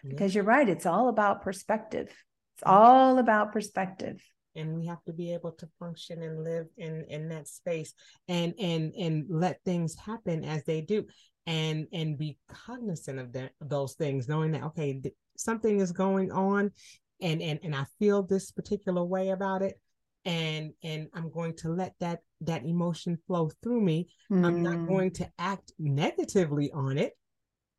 [0.03, 2.09] Because you're right it's all about perspective.
[2.55, 2.75] It's mm-hmm.
[2.75, 4.21] all about perspective
[4.59, 7.93] and we have to be able to function and live in in that space
[8.27, 11.05] and and and let things happen as they do
[11.47, 16.31] and and be cognizant of that those things knowing that okay th- something is going
[16.31, 16.71] on
[17.21, 19.79] and and and I feel this particular way about it
[20.25, 24.45] and and I'm going to let that that emotion flow through me mm.
[24.45, 24.87] I'm not mm.
[24.87, 27.13] going to act negatively on it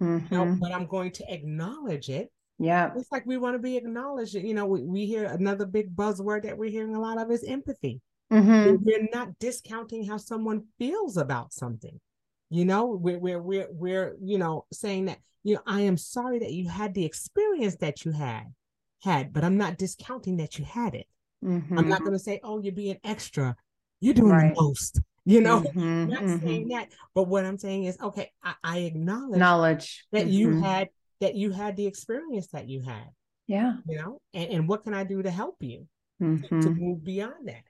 [0.03, 0.35] mm-hmm.
[0.35, 2.91] you know, but I'm going to acknowledge it yeah.
[2.95, 4.35] It's like we want to be acknowledged.
[4.35, 7.43] You know, we, we hear another big buzzword that we're hearing a lot of is
[7.43, 8.03] empathy.
[8.31, 8.85] Mm-hmm.
[8.85, 11.99] We're not discounting how someone feels about something.
[12.51, 16.39] You know, we're, we're, we're, we're, you know, saying that, you know, I am sorry
[16.41, 18.45] that you had the experience that you had,
[19.03, 21.07] had, but I'm not discounting that you had it.
[21.43, 21.79] Mm-hmm.
[21.79, 23.57] I'm not going to say, oh, you're being extra.
[24.01, 24.55] You're doing right.
[24.55, 25.01] the most.
[25.25, 26.09] You know, mm-hmm.
[26.11, 26.69] Not saying mm-hmm.
[26.73, 26.89] that.
[27.15, 30.63] But what I'm saying is, okay, I, I acknowledge knowledge that you mm-hmm.
[30.63, 30.89] had
[31.21, 33.09] that you had the experience that you had.
[33.47, 33.75] Yeah.
[33.87, 35.87] You know, and, and what can I do to help you
[36.23, 36.61] mm-hmm.
[36.61, 37.63] to move beyond that?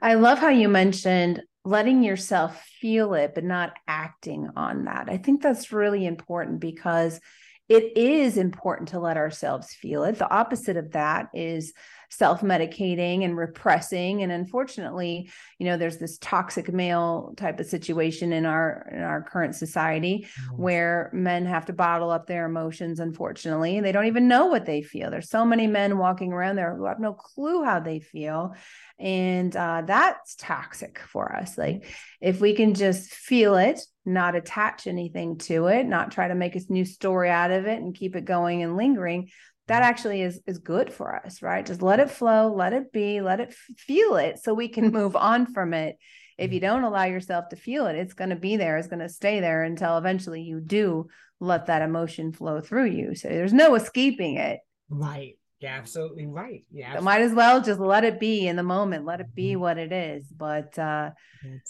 [0.00, 5.08] I love how you mentioned letting yourself feel it, but not acting on that.
[5.10, 7.20] I think that's really important because
[7.68, 10.18] it is important to let ourselves feel it.
[10.18, 11.72] The opposite of that is
[12.10, 14.22] self-medicating and repressing.
[14.22, 19.22] And unfortunately you know there's this toxic male type of situation in our in our
[19.22, 20.62] current society mm-hmm.
[20.62, 23.80] where men have to bottle up their emotions unfortunately.
[23.80, 25.10] They don't even know what they feel.
[25.10, 28.54] There's so many men walking around there who have no clue how they feel.
[28.98, 31.56] And uh, that's toxic for us.
[31.56, 31.86] Like
[32.20, 36.54] if we can just feel it not attach anything to it not try to make
[36.54, 39.28] a new story out of it and keep it going and lingering
[39.68, 43.20] that actually is is good for us right just let it flow let it be
[43.20, 45.96] let it feel it so we can move on from it
[46.38, 46.66] if you mm-hmm.
[46.66, 49.40] don't allow yourself to feel it it's going to be there it's going to stay
[49.40, 51.06] there until eventually you do
[51.40, 53.14] let that emotion flow through you.
[53.14, 54.60] So there's no escaping it.
[54.88, 55.38] Right.
[55.60, 56.64] Yeah, absolutely right.
[56.70, 56.96] Yeah.
[56.96, 59.06] So might as well just let it be in the moment.
[59.06, 59.60] Let it be mm-hmm.
[59.60, 60.26] what it is.
[60.28, 61.10] But uh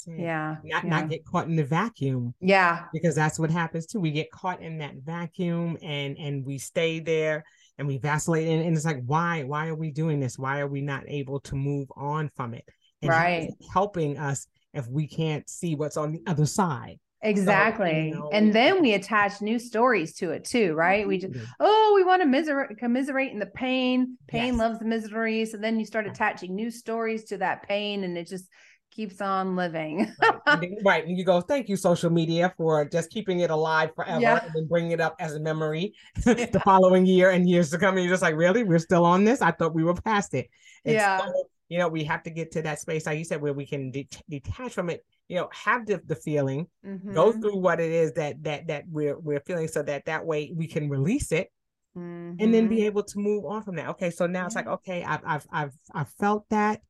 [0.06, 0.56] yeah.
[0.64, 0.90] Not yeah.
[0.90, 2.35] not get caught in the vacuum.
[2.40, 2.85] Yeah.
[2.92, 4.00] Because that's what happens too.
[4.00, 7.44] We get caught in that vacuum and and we stay there
[7.78, 10.38] and we vacillate and, and it's like why why are we doing this?
[10.38, 12.64] Why are we not able to move on from it?
[13.02, 13.50] And right.
[13.72, 16.98] helping us if we can't see what's on the other side.
[17.22, 18.12] Exactly.
[18.12, 21.08] So, you know, and then we attach new stories to it too, right?
[21.08, 21.44] We just, mm-hmm.
[21.60, 24.16] oh, we want to commiserate, commiserate in the pain.
[24.28, 24.56] Pain yes.
[24.56, 25.44] loves the misery.
[25.46, 28.48] So then you start attaching new stories to that pain and it just
[28.96, 30.11] keeps on living.
[30.22, 30.40] right.
[30.46, 31.06] And then, right.
[31.06, 34.44] And you go, thank you, social media, for just keeping it alive forever yeah.
[34.44, 35.94] and then bringing it up as a memory
[36.26, 36.46] yeah.
[36.46, 37.96] the following year and years to come.
[37.96, 38.64] And you're just like, really?
[38.64, 39.42] We're still on this?
[39.42, 40.48] I thought we were past it.
[40.85, 41.18] And yeah.
[41.18, 41.32] So,
[41.68, 43.90] you know, we have to get to that space, like you said, where we can
[43.90, 47.12] de- detach from it you know have the, the feeling mm-hmm.
[47.12, 50.52] go through what it is that that that we're we're feeling so that that way
[50.54, 51.50] we can release it
[51.98, 52.37] mm-hmm.
[52.38, 52.85] and then be mm-hmm.
[52.85, 55.72] able to move on from that okay so now it's like okay i've i've i've,
[55.92, 56.80] I've felt that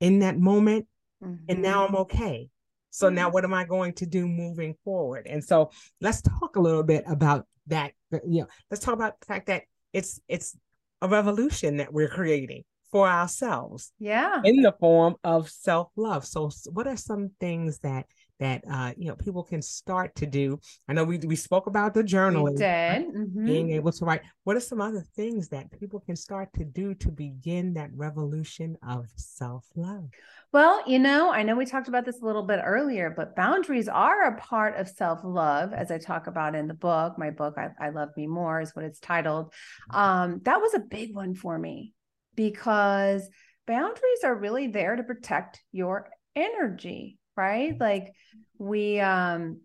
[0.00, 0.86] in that moment
[1.22, 1.44] mm-hmm.
[1.48, 1.96] and now i'm mm-hmm.
[1.96, 2.48] okay
[2.90, 6.60] so now what am i going to do moving forward and so let's talk a
[6.60, 7.92] little bit about that
[8.26, 10.56] you know let's talk about the fact that it's it's
[11.00, 13.90] a revolution that we're creating for ourselves.
[13.98, 14.40] Yeah.
[14.44, 16.24] In the form of self-love.
[16.26, 18.06] So what are some things that
[18.42, 20.58] that uh you know people can start to do?
[20.88, 22.58] I know we we spoke about the journaling.
[22.58, 23.46] Mm-hmm.
[23.46, 24.22] Being able to write.
[24.44, 28.76] What are some other things that people can start to do to begin that revolution
[28.86, 30.08] of self-love?
[30.52, 33.88] Well, you know, I know we talked about this a little bit earlier, but boundaries
[33.88, 37.18] are a part of self love, as I talk about in the book.
[37.18, 39.46] My book, I, I, Love Me More, is what it's titled.
[39.46, 39.96] Mm-hmm.
[39.96, 41.94] Um, that was a big one for me
[42.34, 43.26] because
[43.66, 47.78] boundaries are really there to protect your energy, right?
[47.78, 48.12] Like
[48.58, 49.60] we um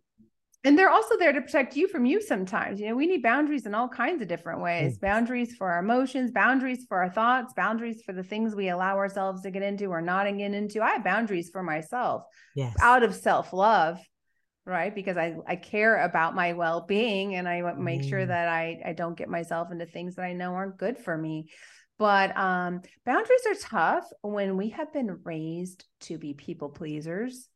[0.63, 2.80] and they're also there to protect you from you sometimes.
[2.80, 4.97] You know, we need boundaries in all kinds of different ways.
[4.97, 9.43] Boundaries for our emotions, boundaries for our thoughts, boundaries for the things we allow ourselves
[9.43, 10.82] to get into or not get into.
[10.82, 12.23] I have boundaries for myself
[12.56, 12.75] yes.
[12.82, 13.99] out of self-love
[14.65, 18.10] right because i i care about my well-being and i make mm.
[18.10, 21.17] sure that i i don't get myself into things that i know aren't good for
[21.17, 21.47] me
[21.97, 27.49] but um, boundaries are tough when we have been raised to be people pleasers.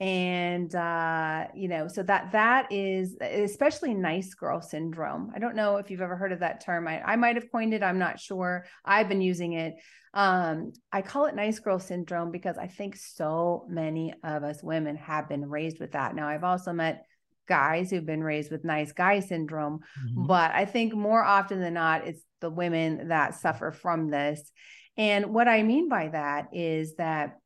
[0.00, 5.30] And uh, you know, so that that is especially nice girl syndrome.
[5.34, 6.88] I don't know if you've ever heard of that term.
[6.88, 8.64] I, I might have coined it, I'm not sure.
[8.84, 9.74] I've been using it.
[10.14, 14.96] Um, I call it nice girl syndrome because I think so many of us women
[14.96, 16.16] have been raised with that.
[16.16, 17.04] Now, I've also met
[17.46, 20.26] guys who've been raised with nice guy syndrome, mm-hmm.
[20.26, 24.50] but I think more often than not, it's the women that suffer from this.
[24.96, 27.39] And what I mean by that is that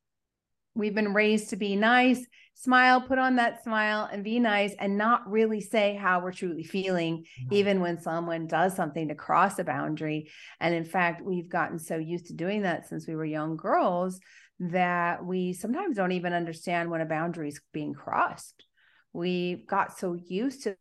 [0.74, 4.96] we've been raised to be nice, smile, put on that smile and be nice and
[4.96, 7.54] not really say how we're truly feeling, mm-hmm.
[7.54, 10.30] even when someone does something to cross a boundary.
[10.60, 14.20] And in fact, we've gotten so used to doing that since we were young girls
[14.60, 18.64] that we sometimes don't even understand when a boundary is being crossed.
[19.12, 20.76] We got so used to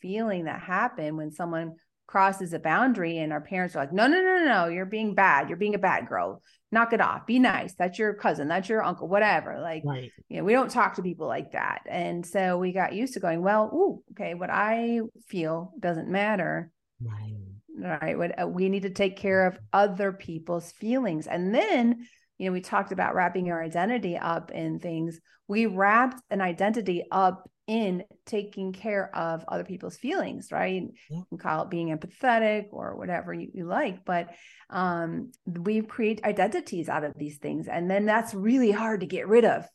[0.00, 4.20] feeling that happen when someone crosses a boundary and our parents are like no no
[4.22, 5.48] no no no you're being bad.
[5.48, 6.42] You're being a bad girl.
[6.70, 7.26] Knock it off.
[7.26, 7.74] Be nice.
[7.74, 8.48] That's your cousin.
[8.48, 9.60] That's your uncle whatever.
[9.60, 10.10] Like right.
[10.28, 11.82] you know we don't talk to people like that.
[11.88, 16.70] And so we got used to going well ooh okay what i feel doesn't matter.
[17.02, 17.34] Right.
[17.76, 18.18] Right.
[18.18, 21.26] What uh, we need to take care of other people's feelings.
[21.26, 22.06] And then
[22.38, 25.20] you know we talked about wrapping our identity up in things.
[25.48, 30.82] We wrapped an identity up in taking care of other people's feelings, right?
[31.08, 34.28] You can call it being empathetic or whatever you, you like, but
[34.68, 37.66] um, we create identities out of these things.
[37.68, 39.66] And then that's really hard to get rid of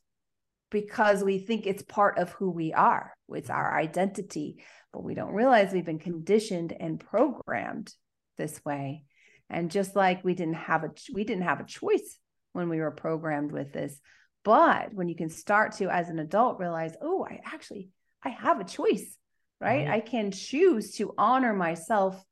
[0.70, 5.34] because we think it's part of who we are, it's our identity, but we don't
[5.34, 7.92] realize we've been conditioned and programmed
[8.38, 9.04] this way.
[9.50, 12.20] And just like we didn't have a we didn't have a choice
[12.54, 14.00] when we were programmed with this
[14.44, 17.90] but when you can start to, as an adult, realize, oh, I actually,
[18.24, 19.18] I have a choice,
[19.60, 19.86] right?
[19.86, 19.90] right?
[19.90, 22.24] I can choose to honor myself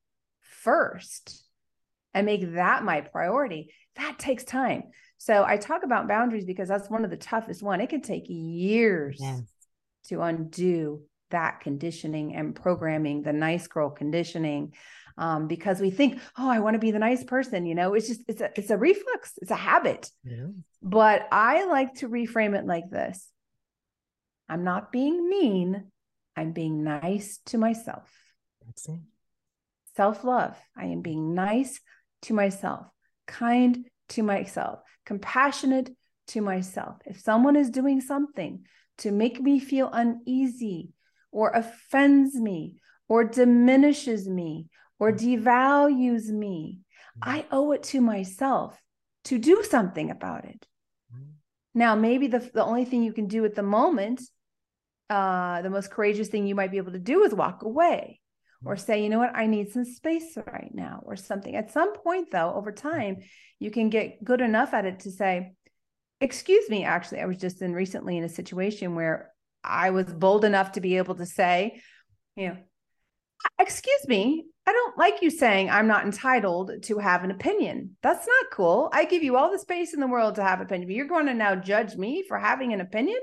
[0.41, 1.43] first
[2.13, 3.73] and make that my priority.
[3.95, 4.83] That takes time.
[5.17, 7.81] So I talk about boundaries because that's one of the toughest one.
[7.81, 9.41] It can take years yes.
[10.05, 11.01] to undo
[11.31, 14.73] that conditioning and programming, the nice girl conditioning,
[15.17, 17.65] um, because we think, oh, I want to be the nice person.
[17.65, 20.09] You know, it's just it's a it's a reflex, it's a habit.
[20.23, 20.47] Yeah.
[20.81, 23.27] But I like to reframe it like this:
[24.47, 25.85] I'm not being mean.
[26.35, 28.11] I'm being nice to myself.
[28.65, 28.99] That's it.
[29.95, 30.55] Self love.
[30.77, 31.79] I am being nice
[32.23, 32.85] to myself,
[33.25, 35.89] kind to myself, compassionate
[36.27, 36.97] to myself.
[37.05, 38.65] If someone is doing something
[38.99, 40.89] to make me feel uneasy
[41.31, 42.75] or offends me
[43.07, 44.67] or diminishes me
[44.99, 45.19] or mm.
[45.19, 46.79] devalues me,
[47.17, 47.19] mm.
[47.21, 48.79] I owe it to myself
[49.25, 50.65] to do something about it.
[51.13, 51.25] Mm.
[51.73, 54.21] Now, maybe the, the only thing you can do at the moment,
[55.09, 58.19] uh, the most courageous thing you might be able to do is walk away
[58.65, 61.55] or say, you know what, I need some space right now or something.
[61.55, 63.17] At some point, though, over time,
[63.59, 65.53] you can get good enough at it to say,
[66.19, 69.31] excuse me, actually, I was just in recently in a situation where
[69.63, 71.81] I was bold enough to be able to say,
[72.35, 72.57] you know,
[73.59, 77.95] excuse me, I don't like you saying I'm not entitled to have an opinion.
[78.03, 78.89] That's not cool.
[78.91, 81.07] I give you all the space in the world to have an opinion, but you're
[81.07, 83.19] going to now judge me for having an opinion?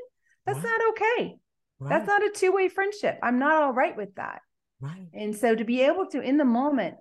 [0.47, 0.65] That's right.
[0.65, 1.37] not okay.
[1.81, 1.91] Right.
[1.91, 3.19] That's not a two way friendship.
[3.23, 4.41] I'm not all right with that.
[4.81, 5.09] Right.
[5.13, 6.97] And so to be able to, in the moment,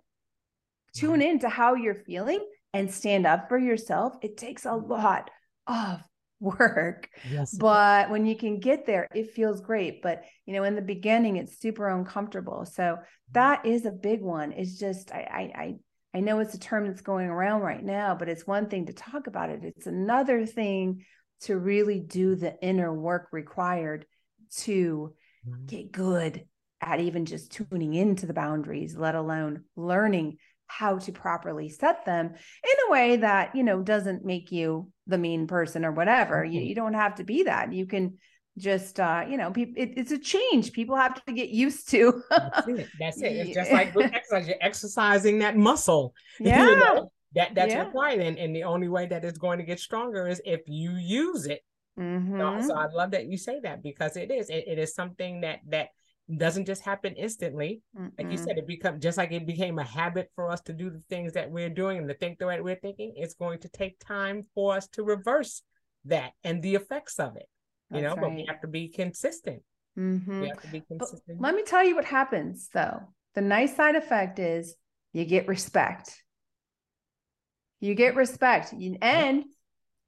[0.96, 2.40] tune in to how you're feeling
[2.74, 5.30] and stand up for yourself, it takes a lot
[5.68, 6.02] of
[6.44, 7.10] work.
[7.30, 7.56] Yes.
[7.56, 10.02] But when you can get there, it feels great.
[10.02, 12.66] But you know, in the beginning, it's super uncomfortable.
[12.66, 13.04] So mm-hmm.
[13.32, 14.52] that is a big one.
[14.52, 15.76] It's just I I
[16.16, 18.94] I know it's a term that's going around right now, but it's one thing to
[18.94, 19.64] talk about it.
[19.64, 21.06] It's another thing
[21.42, 24.06] to really do the inner work required
[24.58, 25.14] to
[25.48, 25.66] mm-hmm.
[25.66, 26.46] get good
[26.82, 30.38] at even just tuning into the boundaries, let alone learning
[30.68, 35.18] how to properly set them in a way that you know doesn't make you the
[35.18, 36.54] mean person or whatever mm-hmm.
[36.54, 38.18] you, you don't have to be that you can
[38.58, 42.22] just uh you know people it, it's a change people have to get used to
[42.30, 47.12] that's it that's it it's just like exercise you're exercising that muscle yeah you know?
[47.34, 47.86] that that's yeah.
[47.86, 50.92] required and, and the only way that it's going to get stronger is if you
[50.92, 51.62] use it
[52.00, 52.62] mm-hmm.
[52.62, 55.60] so i love that you say that because it is it, it is something that
[55.68, 55.90] that
[56.38, 57.82] doesn't just happen instantly.
[57.98, 58.12] Mm-mm.
[58.18, 60.90] Like you said, it become just like it became a habit for us to do
[60.90, 63.14] the things that we're doing and to think the way we're thinking.
[63.16, 65.62] It's going to take time for us to reverse
[66.06, 67.48] that and the effects of it.
[67.92, 68.30] You That's know, right.
[68.30, 69.62] but we have to be consistent.
[69.98, 70.42] Mm-hmm.
[70.42, 71.40] We have to be consistent.
[71.40, 73.02] But let me tell you what happens though.
[73.36, 74.76] The nice side effect is
[75.12, 76.24] you get respect.
[77.80, 79.44] You get respect, and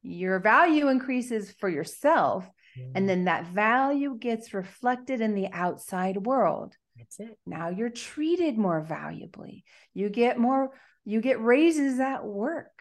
[0.01, 2.49] your value increases for yourself
[2.93, 6.75] and then that value gets reflected in the outside world.
[6.97, 7.37] That's it.
[7.45, 9.63] Now you're treated more valuably.
[9.93, 10.71] You get more,
[11.03, 12.71] you get raises at work.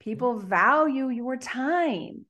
[0.00, 0.48] People mm-hmm.
[0.48, 2.24] value your time.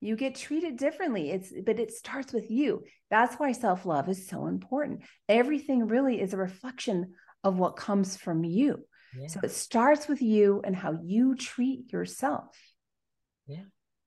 [0.00, 1.30] You get treated differently.
[1.30, 2.84] It's but it starts with you.
[3.10, 5.02] That's why self-love is so important.
[5.28, 8.84] Everything really is a reflection of what comes from you.
[9.18, 9.26] Yeah.
[9.28, 12.56] So it starts with you and how you treat yourself.
[13.46, 13.64] Yeah.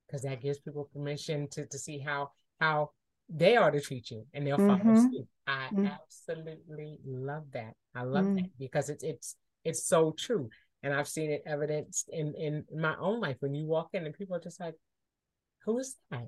[0.08, 2.32] Because that gives people permission to, to see how
[2.62, 2.92] how
[3.28, 5.02] they are to treat you and they'll follow mm-hmm.
[5.12, 5.28] suit.
[5.48, 5.88] I mm-hmm.
[5.88, 7.74] absolutely love that.
[7.96, 8.36] I love mm-hmm.
[8.36, 9.36] that because it's it's
[9.66, 10.50] it's so true.
[10.84, 14.14] And I've seen it evidenced in in my own life when you walk in and
[14.14, 14.76] people are just like,
[15.66, 16.28] Who is that?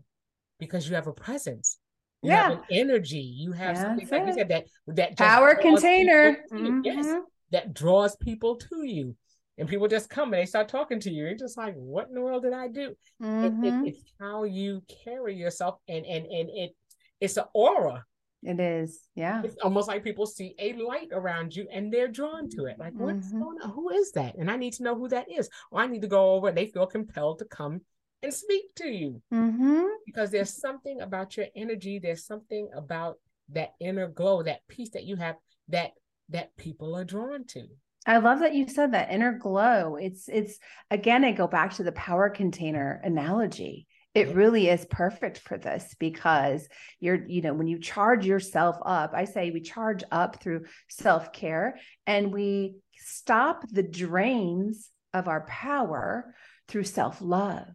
[0.59, 1.77] Because you have a presence.
[2.21, 2.49] You yeah.
[2.49, 3.19] have an energy.
[3.19, 6.37] You have something like you said that that power container.
[6.51, 7.05] Yes.
[7.05, 7.19] Mm-hmm.
[7.51, 9.15] That draws people to you
[9.57, 11.25] and people just come and they start talking to you.
[11.25, 12.95] You're just like, what in the world did I do?
[13.21, 13.43] Mm-hmm.
[13.43, 13.85] It, it, mm-hmm.
[13.87, 16.75] it's how you carry yourself, and and and it
[17.19, 18.05] it's an aura.
[18.45, 19.41] It is, yeah.
[19.43, 22.77] It's almost like people see a light around you and they're drawn to it.
[22.77, 23.41] Like, what's mm-hmm.
[23.41, 23.69] going on?
[23.69, 24.35] Who is that?
[24.35, 25.49] And I need to know who that is.
[25.71, 26.51] Or I need to go over.
[26.51, 27.79] They feel compelled to come
[28.21, 29.85] and speak to you mm-hmm.
[30.05, 31.99] because there's something about your energy.
[31.99, 33.15] There's something about
[33.49, 35.35] that inner glow, that peace that you have
[35.69, 35.91] that
[36.29, 37.67] that people are drawn to.
[38.05, 39.95] I love that you said that inner glow.
[39.95, 40.59] It's it's
[40.91, 43.87] again I go back to the power container analogy.
[44.13, 46.67] It really is perfect for this because
[46.99, 51.79] you're you know when you charge yourself up, I say we charge up through self-care
[52.05, 56.35] and we stop the drains of our power
[56.67, 57.67] through self-love.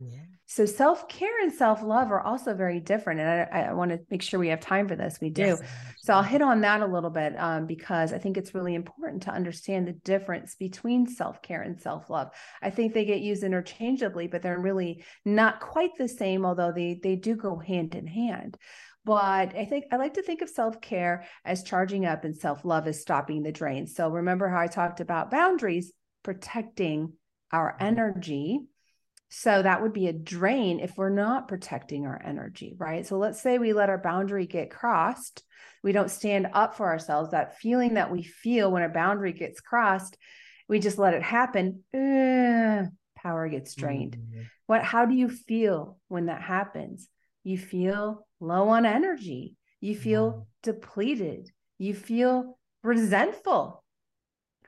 [0.00, 0.20] Yeah.
[0.46, 3.20] So self care and self love are also very different.
[3.20, 5.18] And I, I, want to make sure we have time for this.
[5.20, 5.42] We do.
[5.42, 5.62] Yes,
[5.98, 9.22] so I'll hit on that a little bit um, because I think it's really important
[9.24, 12.30] to understand the difference between self care and self love.
[12.62, 16.98] I think they get used interchangeably, but they're really not quite the same, although they,
[17.00, 18.56] they do go hand in hand.
[19.04, 22.64] But I think I like to think of self care as charging up and self
[22.64, 23.86] love as stopping the drain.
[23.86, 25.92] So remember how I talked about boundaries
[26.22, 27.12] protecting
[27.52, 27.84] our mm-hmm.
[27.84, 28.60] energy
[29.30, 33.06] so that would be a drain if we're not protecting our energy, right?
[33.06, 35.44] So let's say we let our boundary get crossed.
[35.84, 37.30] We don't stand up for ourselves.
[37.30, 40.16] That feeling that we feel when a boundary gets crossed,
[40.68, 41.84] we just let it happen.
[41.94, 44.16] Uh, power gets drained.
[44.16, 44.42] Mm-hmm.
[44.66, 47.08] What how do you feel when that happens?
[47.44, 49.56] You feel low on energy.
[49.80, 50.40] You feel mm-hmm.
[50.64, 51.50] depleted.
[51.78, 53.79] You feel resentful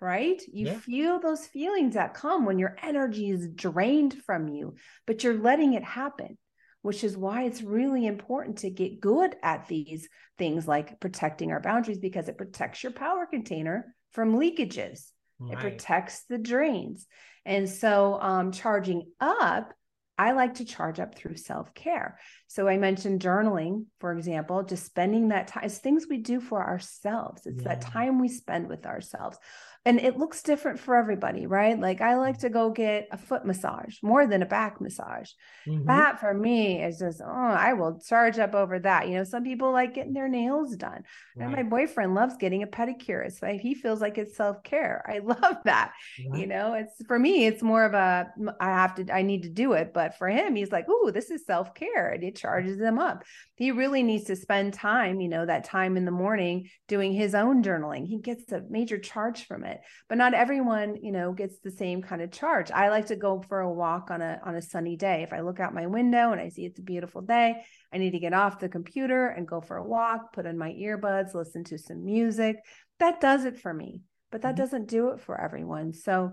[0.03, 0.43] right?
[0.53, 0.79] You yeah.
[0.79, 4.75] feel those feelings that come when your energy is drained from you,
[5.07, 6.37] but you're letting it happen.
[6.83, 11.61] which is why it's really important to get good at these things like protecting our
[11.61, 15.13] boundaries because it protects your power container from leakages.
[15.39, 15.53] Right.
[15.53, 17.07] It protects the drains.
[17.45, 19.73] And so um, charging up,
[20.19, 22.19] I like to charge up through self care.
[22.47, 25.65] So I mentioned journaling, for example, just spending that time.
[25.65, 27.47] It's things we do for ourselves.
[27.47, 27.69] It's yeah.
[27.69, 29.39] that time we spend with ourselves
[29.85, 31.79] and it looks different for everybody, right?
[31.79, 35.31] Like I like to go get a foot massage more than a back massage.
[35.67, 35.87] Mm-hmm.
[35.87, 39.09] That for me is just, oh, I will charge up over that.
[39.09, 41.03] You know, some people like getting their nails done.
[41.37, 41.47] Right.
[41.47, 43.27] And my boyfriend loves getting a pedicure.
[43.27, 45.05] It's like he feels like it's self-care.
[45.09, 45.93] I love that.
[46.31, 46.41] Right.
[46.41, 49.51] You know, it's for me, it's more of a I have to, I need to
[49.51, 49.93] do it.
[49.93, 52.11] But for him, he's like, oh, this is self-care.
[52.11, 53.25] And it charges him up.
[53.57, 57.35] He really needs to spend time, you know, that time in the morning doing his
[57.35, 58.07] own journaling.
[58.07, 59.81] He gets a major charge from it it.
[60.09, 62.71] But not everyone you know gets the same kind of charge.
[62.71, 65.23] I like to go for a walk on a on a sunny day.
[65.23, 68.13] If i look out my window and i see it's a beautiful day i need
[68.13, 71.65] to get off the computer and go for a walk put on my earbuds listen
[71.65, 72.57] to some music.
[72.99, 74.63] That does it for me but that mm-hmm.
[74.63, 75.93] doesn't do it for everyone.
[75.93, 76.33] So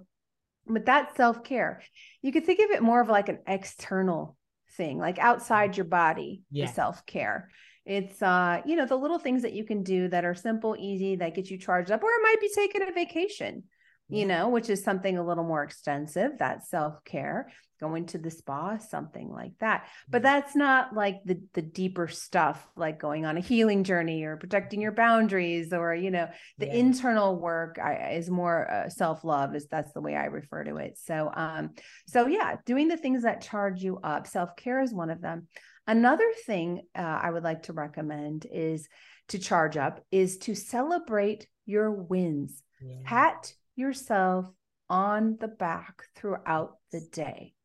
[0.65, 1.81] but that self-care
[2.21, 4.37] you could think of it more of like an external
[4.73, 6.67] thing like outside your body yeah.
[6.67, 7.49] the self-care
[7.89, 11.15] it's uh, you know, the little things that you can do that are simple, easy,
[11.17, 13.63] that get you charged up, or it might be taking a vacation,
[14.07, 16.37] you know, which is something a little more extensive.
[16.37, 19.87] That self-care, going to the spa, something like that.
[20.07, 24.37] But that's not like the the deeper stuff, like going on a healing journey or
[24.37, 26.27] protecting your boundaries, or you know,
[26.57, 26.73] the yeah.
[26.73, 29.55] internal work I, is more uh, self-love.
[29.55, 30.97] Is that's the way I refer to it.
[30.97, 31.71] So, um,
[32.07, 34.27] so yeah, doing the things that charge you up.
[34.27, 35.47] Self-care is one of them.
[35.89, 38.87] Another thing uh, I would like to recommend is
[39.29, 42.61] to charge up is to celebrate your wins.
[42.79, 42.97] Yeah.
[43.05, 44.45] Pat yourself
[44.87, 47.55] on the back throughout the day.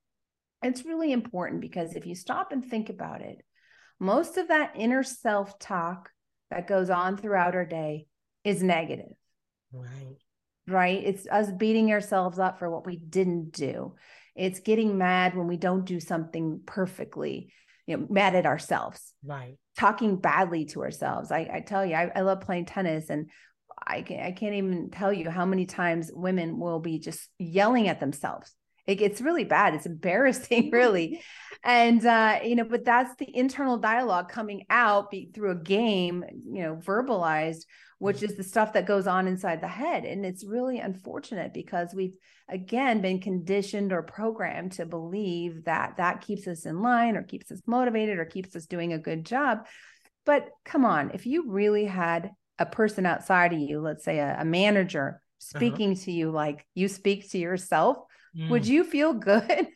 [0.63, 3.43] It's really important because if you stop and think about it,
[4.01, 6.09] most of that inner self talk
[6.51, 8.07] that goes on throughout our day
[8.43, 9.13] is negative.
[9.71, 10.17] Right.
[10.67, 11.03] Right.
[11.05, 13.97] It's us beating ourselves up for what we didn't do.
[14.35, 17.53] It's getting mad when we don't do something perfectly
[17.87, 19.13] you know mad at ourselves.
[19.25, 19.57] Right.
[19.79, 21.31] Talking badly to ourselves.
[21.31, 23.31] I, I tell you I, I love playing tennis and
[23.87, 27.89] I, can, I can't even tell you how many times women will be just yelling
[27.89, 28.55] at themselves.
[28.87, 29.75] It gets really bad.
[29.75, 31.23] It's embarrassing really.
[31.63, 36.25] And uh you know but that's the internal dialogue coming out be, through a game
[36.45, 37.65] you know verbalized
[38.05, 41.95] which is the stuff that goes on inside the head and it's really unfortunate because
[41.95, 42.13] we've
[42.51, 47.51] again been conditioned or programmed to believe that that keeps us in line or keeps
[47.51, 49.67] us motivated or keeps us doing a good job
[50.27, 54.37] but come on if you really had a person outside of you let's say a,
[54.41, 55.59] a manager uh-huh.
[55.59, 56.05] speaking uh-huh.
[56.05, 57.97] to you like you speak to yourself
[58.37, 58.51] mm.
[58.51, 59.67] would you feel good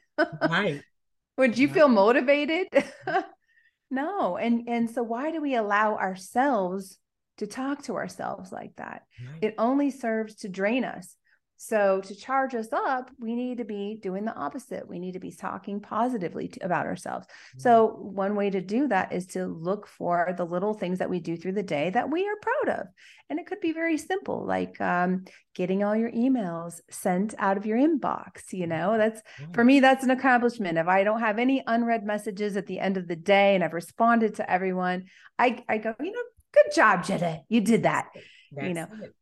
[0.51, 0.83] right
[1.39, 1.75] would you right.
[1.75, 2.69] feel motivated
[3.91, 6.99] no and and so why do we allow ourselves
[7.39, 9.43] to talk to ourselves like that right.
[9.43, 11.17] it only serves to drain us
[11.59, 14.89] so to charge us up, we need to be doing the opposite.
[14.89, 17.27] We need to be talking positively to, about ourselves.
[17.27, 17.61] Mm-hmm.
[17.61, 21.19] So one way to do that is to look for the little things that we
[21.19, 22.87] do through the day that we are proud of.
[23.29, 25.25] And it could be very simple, like um,
[25.57, 28.53] getting all your emails sent out of your inbox.
[28.53, 29.53] You know, that's mm-hmm.
[29.53, 30.79] for me, that's an accomplishment.
[30.79, 33.73] If I don't have any unread messages at the end of the day and I've
[33.73, 35.07] responded to everyone,
[35.41, 36.23] I, I go, you know,
[36.53, 37.41] good job, Jenna.
[37.49, 38.09] You did that.
[38.53, 38.89] That's you know.
[39.03, 39.15] It.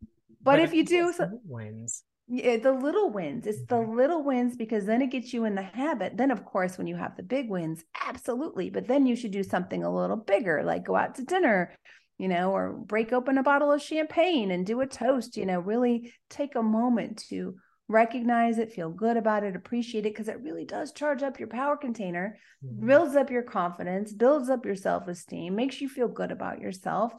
[0.43, 3.47] But, but if you do so, wins yeah, the little wins.
[3.47, 3.97] It's the mm-hmm.
[3.97, 6.16] little wins because then it gets you in the habit.
[6.16, 8.68] Then, of course, when you have the big wins, absolutely.
[8.70, 11.72] But then you should do something a little bigger, like go out to dinner,
[12.18, 15.61] you know, or break open a bottle of champagne and do a toast, you know,
[15.61, 17.55] really take a moment to
[17.89, 21.49] recognize it, feel good about it, appreciate it, because it really does charge up your
[21.49, 22.87] power container, mm-hmm.
[22.87, 27.12] builds up your confidence, builds up your self esteem, makes you feel good about yourself.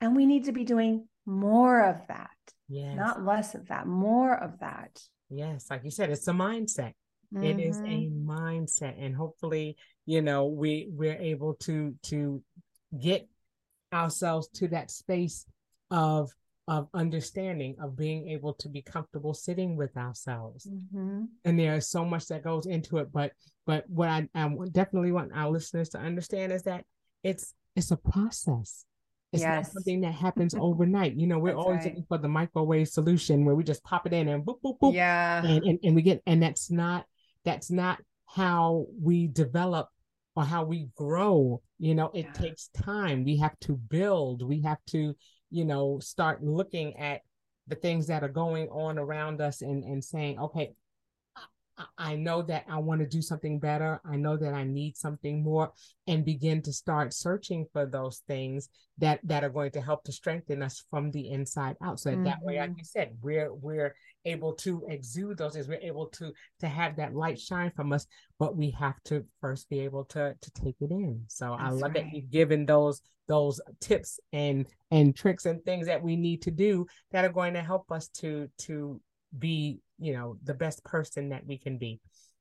[0.00, 2.30] And we need to be doing more of that.
[2.68, 2.96] Yes.
[2.96, 5.00] Not less of that, more of that.
[5.28, 6.92] Yes, like you said, it's a mindset.
[7.34, 7.44] Mm-hmm.
[7.44, 8.30] It is a mm-hmm.
[8.30, 8.94] mindset.
[8.98, 12.42] And hopefully, you know, we we're able to to
[12.98, 13.28] get
[13.92, 15.46] ourselves to that space
[15.90, 16.30] of
[16.68, 21.24] of understanding of being able to be comfortable sitting with ourselves mm-hmm.
[21.44, 23.32] and there's so much that goes into it but
[23.66, 26.84] but what I, I definitely want our listeners to understand is that
[27.24, 28.84] it's it's a process
[29.32, 29.66] it's yes.
[29.66, 31.14] not something that happens overnight.
[31.16, 31.86] You know, we're that's always right.
[31.86, 34.94] looking for the microwave solution where we just pop it in and boop, boop, boop.
[34.94, 35.44] Yeah.
[35.44, 37.06] And, and, and we get, and that's not,
[37.44, 39.88] that's not how we develop
[40.36, 41.62] or how we grow.
[41.78, 42.32] You know, it yeah.
[42.32, 43.24] takes time.
[43.24, 44.46] We have to build.
[44.46, 45.14] We have to,
[45.52, 47.20] you know, start looking at
[47.68, 50.72] the things that are going on around us and, and saying, okay,
[51.96, 54.00] I know that I want to do something better.
[54.04, 55.72] I know that I need something more
[56.06, 58.68] and begin to start searching for those things
[58.98, 61.98] that that are going to help to strengthen us from the inside out.
[61.98, 62.24] So that, mm-hmm.
[62.24, 62.78] that way, like mm-hmm.
[62.78, 63.94] you said, we're we're
[64.24, 65.68] able to exude those things.
[65.68, 68.06] We're able to to have that light shine from us,
[68.38, 71.24] but we have to first be able to to take it in.
[71.28, 71.94] So That's I love right.
[71.94, 76.50] that you've given those those tips and and tricks and things that we need to
[76.50, 79.00] do that are going to help us to to
[79.38, 82.00] be you know the best person that we can be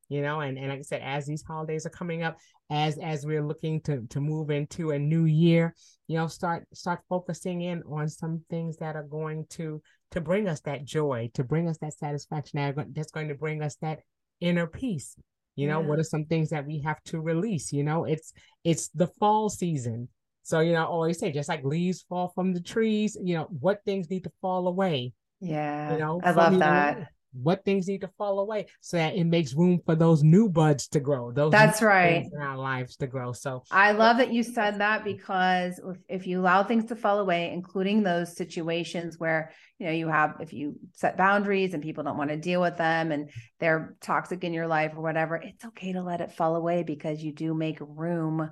[0.09, 2.38] you know and, and like i said as these holidays are coming up
[2.70, 5.76] as as we're looking to to move into a new year
[6.07, 9.82] you know start start focusing in on some things that are going to
[10.12, 13.76] to bring us that joy to bring us that satisfaction that's going to bring us
[13.82, 13.99] that
[14.41, 15.16] inner peace.
[15.55, 15.88] You know yeah.
[15.88, 17.72] what are some things that we have to release?
[17.72, 18.34] You know it's
[18.64, 20.09] it's the fall season.
[20.43, 23.47] So you know I always say just like leaves fall from the trees you know
[23.59, 25.14] what things need to fall away?
[25.39, 29.24] Yeah you know i love that what things need to fall away so that it
[29.24, 32.26] makes room for those new buds to grow those that's right.
[32.32, 33.32] in our lives to grow.
[33.32, 35.80] So i love that you said that because
[36.10, 40.36] if you allow things to fall away including those situations where you know you have
[40.40, 43.30] if you set boundaries and people don't want to deal with them and
[43.60, 47.24] they're toxic in your life or whatever it's okay to let it fall away because
[47.24, 48.52] you do make room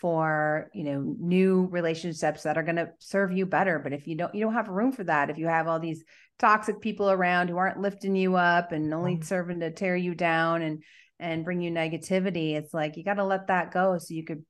[0.00, 4.16] for you know new relationships that are going to serve you better but if you
[4.16, 6.02] don't you don't have room for that if you have all these
[6.38, 9.22] toxic people around who aren't lifting you up and only mm-hmm.
[9.22, 10.82] serving to tear you down and
[11.18, 14.42] and bring you negativity it's like you got to let that go so you could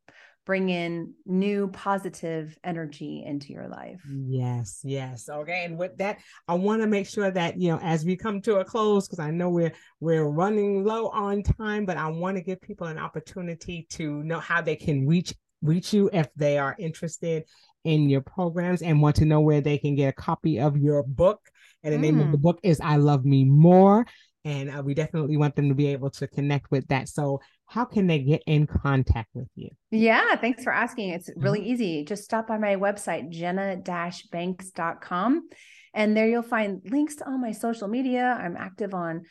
[0.46, 4.00] bring in new positive energy into your life.
[4.08, 5.28] Yes, yes.
[5.28, 5.64] Okay.
[5.64, 6.18] And with that,
[6.48, 9.20] I want to make sure that, you know, as we come to a close, because
[9.20, 12.98] I know we're we're running low on time, but I want to give people an
[12.98, 17.44] opportunity to know how they can reach reach you if they are interested
[17.84, 21.02] in your programs and want to know where they can get a copy of your
[21.02, 21.40] book.
[21.82, 22.02] And the mm.
[22.02, 22.42] name of the mm.
[22.42, 24.06] book is I Love Me More.
[24.44, 27.08] And uh, we definitely want them to be able to connect with that.
[27.08, 29.68] So, how can they get in contact with you?
[29.90, 31.10] Yeah, thanks for asking.
[31.10, 31.72] It's really mm-hmm.
[31.72, 32.02] easy.
[32.04, 35.48] Just stop by my website, jenna-banks.com.
[35.94, 38.38] And there you'll find links to all my social media.
[38.40, 39.22] I'm active on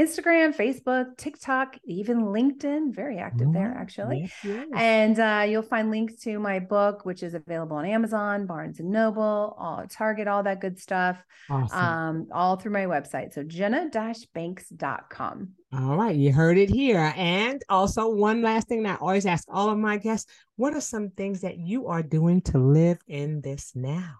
[0.00, 4.22] Instagram, Facebook, TikTok, even LinkedIn, very active there actually.
[4.22, 4.66] Yes, yes.
[4.74, 8.90] And uh, you'll find links to my book, which is available on Amazon, Barnes and
[8.90, 11.78] Noble, all Target, all that good stuff, awesome.
[11.78, 13.34] um, all through my website.
[13.34, 15.48] So jenna-banks.com.
[15.74, 17.12] All right, you heard it here.
[17.14, 20.80] And also, one last thing that I always ask all of my guests what are
[20.80, 24.14] some things that you are doing to live in this now?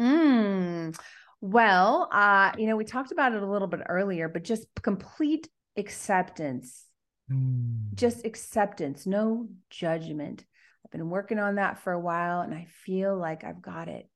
[0.00, 0.96] Mm.
[1.40, 5.48] Well, uh, you know, we talked about it a little bit earlier, but just complete
[5.76, 6.84] acceptance.
[7.30, 7.94] Mm.
[7.94, 10.44] Just acceptance, no judgment.
[10.84, 14.08] I've been working on that for a while and I feel like I've got it.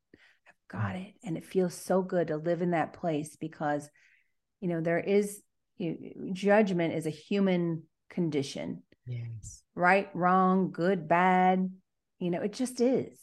[0.48, 1.14] I've got it.
[1.22, 3.88] And it feels so good to live in that place because,
[4.60, 5.42] you know, there is
[5.76, 8.82] you, judgment is a human condition.
[9.06, 9.62] Yes.
[9.74, 11.70] Right, wrong, good, bad.
[12.18, 13.18] You know, it just is.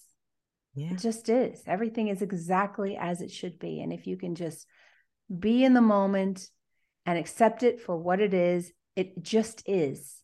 [0.79, 0.91] Yeah.
[0.93, 1.61] It just is.
[1.67, 3.81] Everything is exactly as it should be.
[3.81, 4.65] And if you can just
[5.37, 6.47] be in the moment
[7.05, 10.21] and accept it for what it is, it just is.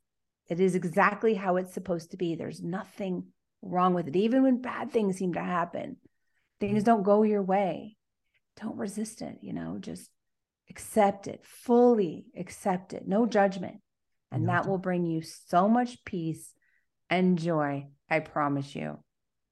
[0.47, 2.35] It is exactly how it's supposed to be.
[2.35, 3.25] There's nothing
[3.61, 4.15] wrong with it.
[4.15, 5.97] Even when bad things seem to happen,
[6.61, 6.85] things mm.
[6.85, 7.97] don't go your way.
[8.61, 10.09] Don't resist it, you know, just
[10.69, 13.81] accept it, fully accept it, no judgment.
[14.31, 16.53] And no that will bring you so much peace
[17.09, 17.87] and joy.
[18.09, 18.99] I promise you.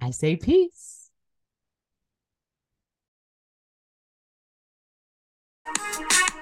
[0.02, 1.10] I say peace.
[5.76, 6.39] Thank you.